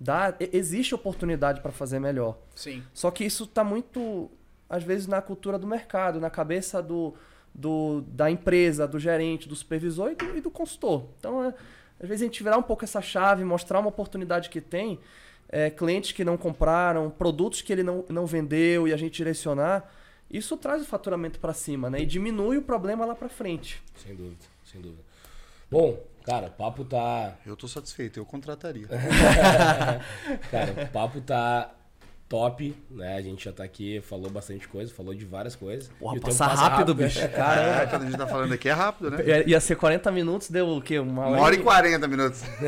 [0.00, 2.36] Dá, e- existe oportunidade pra fazer melhor.
[2.54, 2.82] Sim.
[2.92, 4.30] Só que isso tá muito,
[4.68, 7.14] às vezes, na cultura do mercado, na cabeça do,
[7.56, 11.06] do da empresa, do gerente, do supervisor e do, e do consultor.
[11.18, 11.54] Então, é,
[12.00, 15.00] Às vezes a gente virar um pouco essa chave, mostrar uma oportunidade que tem,
[15.48, 19.90] é, clientes que não compraram, produtos que ele não, não vendeu e a gente direcionar,
[20.30, 22.00] isso traz o faturamento para cima, né?
[22.00, 23.82] E diminui o problema lá para frente.
[23.96, 25.02] Sem dúvida, sem dúvida.
[25.70, 27.36] Bom, cara, o papo tá.
[27.46, 28.88] Eu tô satisfeito, eu contrataria.
[30.50, 31.75] cara, o papo tá
[32.28, 33.16] top, né?
[33.16, 35.88] A gente já tá aqui, falou bastante coisa, falou de várias coisas.
[35.98, 37.28] Porra, passa rápido, rápido, bicho.
[37.28, 37.82] Caramba.
[37.82, 39.44] É, quando a gente tá falando aqui é rápido, né?
[39.46, 40.98] Ia ser 40 minutos, deu o quê?
[40.98, 42.42] Uma hora, Uma hora e 40 minutos.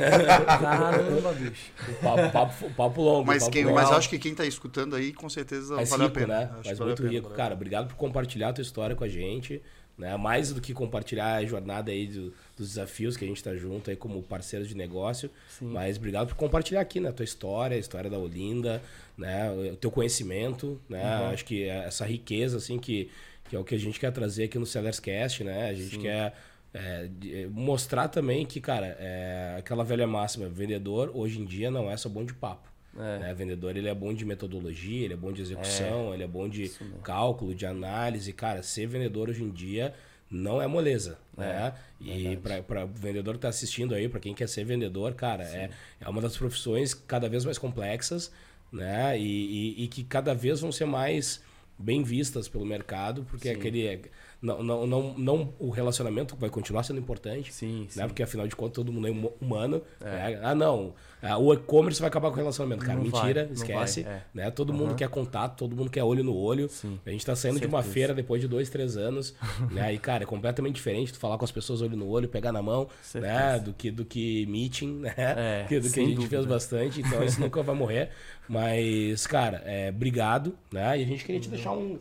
[0.46, 1.72] Caramba, bicho.
[1.88, 3.26] O papo, papo, papo longo.
[3.26, 6.18] Mas, papo quem, mas acho que quem tá escutando aí, com certeza Mas vale rico,
[6.18, 6.40] a pena.
[6.40, 6.50] Né?
[6.64, 7.30] Mas muito pena, rico.
[7.30, 9.60] Cara, obrigado por compartilhar a tua história com a gente.
[9.96, 10.16] Né?
[10.16, 13.90] Mais do que compartilhar a jornada aí do, dos desafios que a gente está junto
[13.90, 15.28] aí como parceiro de negócio.
[15.48, 15.66] Sim.
[15.66, 17.08] Mas obrigado por compartilhar aqui, né?
[17.08, 18.80] A tua história, a história da Olinda,
[19.18, 19.50] né?
[19.50, 21.02] O teu conhecimento, né?
[21.02, 21.26] Uhum.
[21.30, 23.10] Acho que essa riqueza, assim, que,
[23.50, 25.68] que é o que a gente quer trazer aqui no Sellers Cast, né?
[25.68, 26.02] A gente Sim.
[26.02, 26.34] quer
[26.72, 27.08] é,
[27.50, 32.08] mostrar também que, cara, é, aquela velha máxima, vendedor hoje em dia não é só
[32.08, 32.68] bom de papo.
[32.96, 33.18] É.
[33.18, 33.34] Né?
[33.34, 36.14] Vendedor ele é bom de metodologia, ele é bom de execução, é.
[36.14, 36.70] ele é bom de
[37.02, 38.32] cálculo, de análise.
[38.32, 39.94] Cara, ser vendedor hoje em dia
[40.30, 41.74] não é moleza, é, né?
[42.00, 45.70] E para o vendedor que está assistindo aí, para quem quer ser vendedor, cara, é,
[46.00, 48.30] é uma das profissões cada vez mais complexas,
[48.72, 49.18] né?
[49.18, 51.42] E, e, e que cada vez vão ser mais
[51.78, 53.54] bem vistas pelo mercado, porque Sim.
[53.54, 54.10] aquele
[54.40, 57.86] não, não, não, não o relacionamento vai continuar sendo importante, sim, né?
[57.88, 58.00] sim.
[58.06, 59.10] Porque afinal de contas todo mundo é
[59.40, 59.82] humano.
[60.00, 60.04] É.
[60.04, 60.40] Né?
[60.42, 62.94] Ah, não, ah, o e-commerce vai acabar com o relacionamento, cara.
[62.94, 64.02] Não Mentira, vai, esquece.
[64.02, 64.22] Vai, é.
[64.32, 64.50] né?
[64.50, 64.76] Todo uhum.
[64.76, 66.68] mundo quer contato, todo mundo quer olho no olho.
[66.68, 67.00] Sim.
[67.04, 69.34] A gente tá saindo de uma feira depois de dois, três anos,
[69.72, 69.92] né?
[69.92, 72.62] E cara, é completamente diferente tu falar com as pessoas olho no olho, pegar na
[72.62, 73.58] mão, né?
[73.58, 75.14] Do que do que meeting, né?
[75.16, 76.36] É, do que a gente dúvida.
[76.36, 77.00] fez bastante.
[77.00, 78.10] Então isso nunca vai morrer.
[78.48, 81.00] Mas cara, é, obrigado, né?
[81.00, 81.98] E a gente queria te deixar um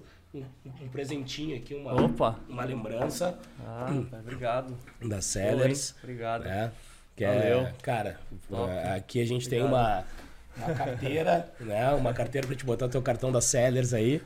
[0.66, 2.40] um, um, presentinho aqui, uma, Opa.
[2.48, 3.38] uma lembrança.
[3.66, 3.88] Ah,
[4.20, 4.78] obrigado.
[5.02, 5.96] Da Sellers.
[6.02, 6.44] obrigado.
[6.44, 6.72] Né?
[7.16, 7.60] Que é, Valeu.
[7.62, 8.20] É, cara,
[8.50, 8.72] Top.
[8.96, 9.70] aqui a gente obrigado.
[9.70, 10.04] tem uma,
[10.58, 11.94] uma carteira, né?
[11.94, 14.22] Uma carteira para te botar teu cartão da Sellers aí.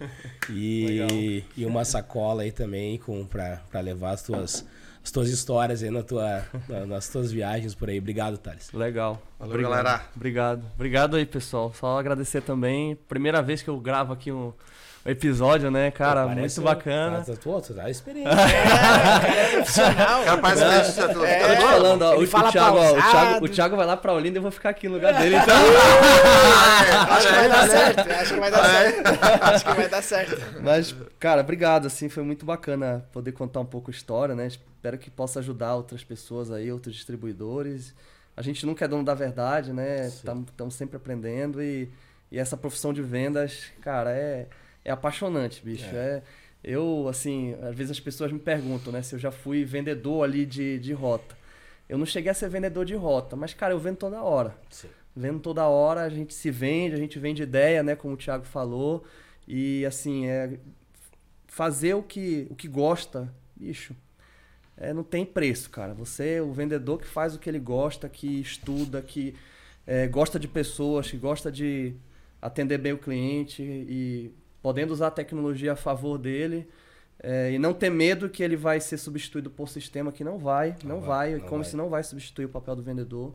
[0.49, 4.65] E, e uma sacola aí também com para levar as tuas
[5.03, 7.97] as tuas histórias aí na tua, na, nas tuas viagens por aí.
[7.97, 8.71] Obrigado, Thales.
[8.71, 9.21] Legal.
[9.39, 9.83] Valeu, Obrigado.
[9.83, 10.05] galera.
[10.15, 10.65] Obrigado.
[10.75, 11.73] Obrigado aí, pessoal.
[11.73, 12.95] Só agradecer também.
[13.07, 14.53] Primeira vez que eu gravo aqui um,
[15.03, 16.27] o episódio, né, cara?
[16.27, 17.21] Pô, muito bacana.
[17.21, 18.29] Tá, pô, tu tá experiente.
[18.29, 20.21] é, é profissional.
[20.39, 23.75] Parece é, é, é, falando, ó, o, fala o, Thiago, ó, o, Thiago, o Thiago
[23.75, 25.37] vai lá pra Olinda e eu vou ficar aqui no lugar dele.
[25.37, 25.55] Então...
[27.09, 27.99] acho que vai dar certo.
[27.99, 29.43] Acho que vai dar certo.
[29.43, 30.61] Acho que vai dar certo.
[30.61, 31.87] Mas, cara, obrigado.
[31.87, 34.45] Assim, foi muito bacana poder contar um pouco a história, né?
[34.45, 37.95] Espero que possa ajudar outras pessoas aí, outros distribuidores.
[38.37, 40.07] A gente nunca é dono da verdade, né?
[40.07, 41.91] Estamos sempre aprendendo e,
[42.31, 44.47] e essa profissão de vendas, cara, é
[44.83, 45.85] é apaixonante, bicho.
[45.85, 45.97] É.
[45.97, 46.23] é.
[46.63, 50.45] eu, assim, às vezes as pessoas me perguntam, né, se eu já fui vendedor ali
[50.45, 51.37] de, de rota.
[51.87, 54.55] Eu não cheguei a ser vendedor de rota, mas, cara, eu vendo toda hora.
[54.69, 54.87] Sim.
[55.15, 58.45] Vendo toda hora, a gente se vende, a gente vende ideia, né, como o Thiago
[58.45, 59.03] falou.
[59.47, 60.57] E, assim, é
[61.47, 63.93] fazer o que, o que gosta, bicho,
[64.77, 65.93] é, não tem preço, cara.
[65.93, 69.35] Você, o vendedor que faz o que ele gosta, que estuda, que
[69.85, 71.93] é, gosta de pessoas, que gosta de
[72.41, 74.31] atender bem o cliente e
[74.61, 76.67] podendo usar a tecnologia a favor dele
[77.23, 80.75] é, e não ter medo que ele vai ser substituído por sistema que não vai,
[80.83, 81.69] não, não vai, vai não como vai.
[81.69, 83.33] se não vai substituir o papel do vendedor.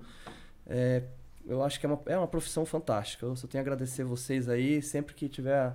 [0.66, 1.02] É,
[1.46, 3.24] eu acho que é uma, é uma profissão fantástica.
[3.24, 4.82] Eu só tenho a agradecer vocês aí.
[4.82, 5.72] Sempre que tiver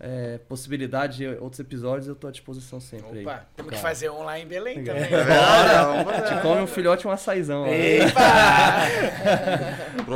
[0.00, 3.20] é, possibilidade de outros episódios, eu estou à disposição sempre.
[3.20, 3.40] Opa, aí.
[3.54, 5.04] temos que fazer um lá em Belém também.
[5.04, 5.08] É,
[6.04, 7.64] Bora, te come um filhote e um açaizão.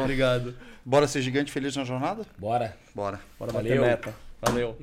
[0.02, 0.54] Obrigado.
[0.84, 2.24] Bora ser gigante feliz na jornada?
[2.36, 2.76] Bora.
[2.94, 3.20] Bora.
[3.38, 3.80] Bora bater
[4.42, 4.74] 加油。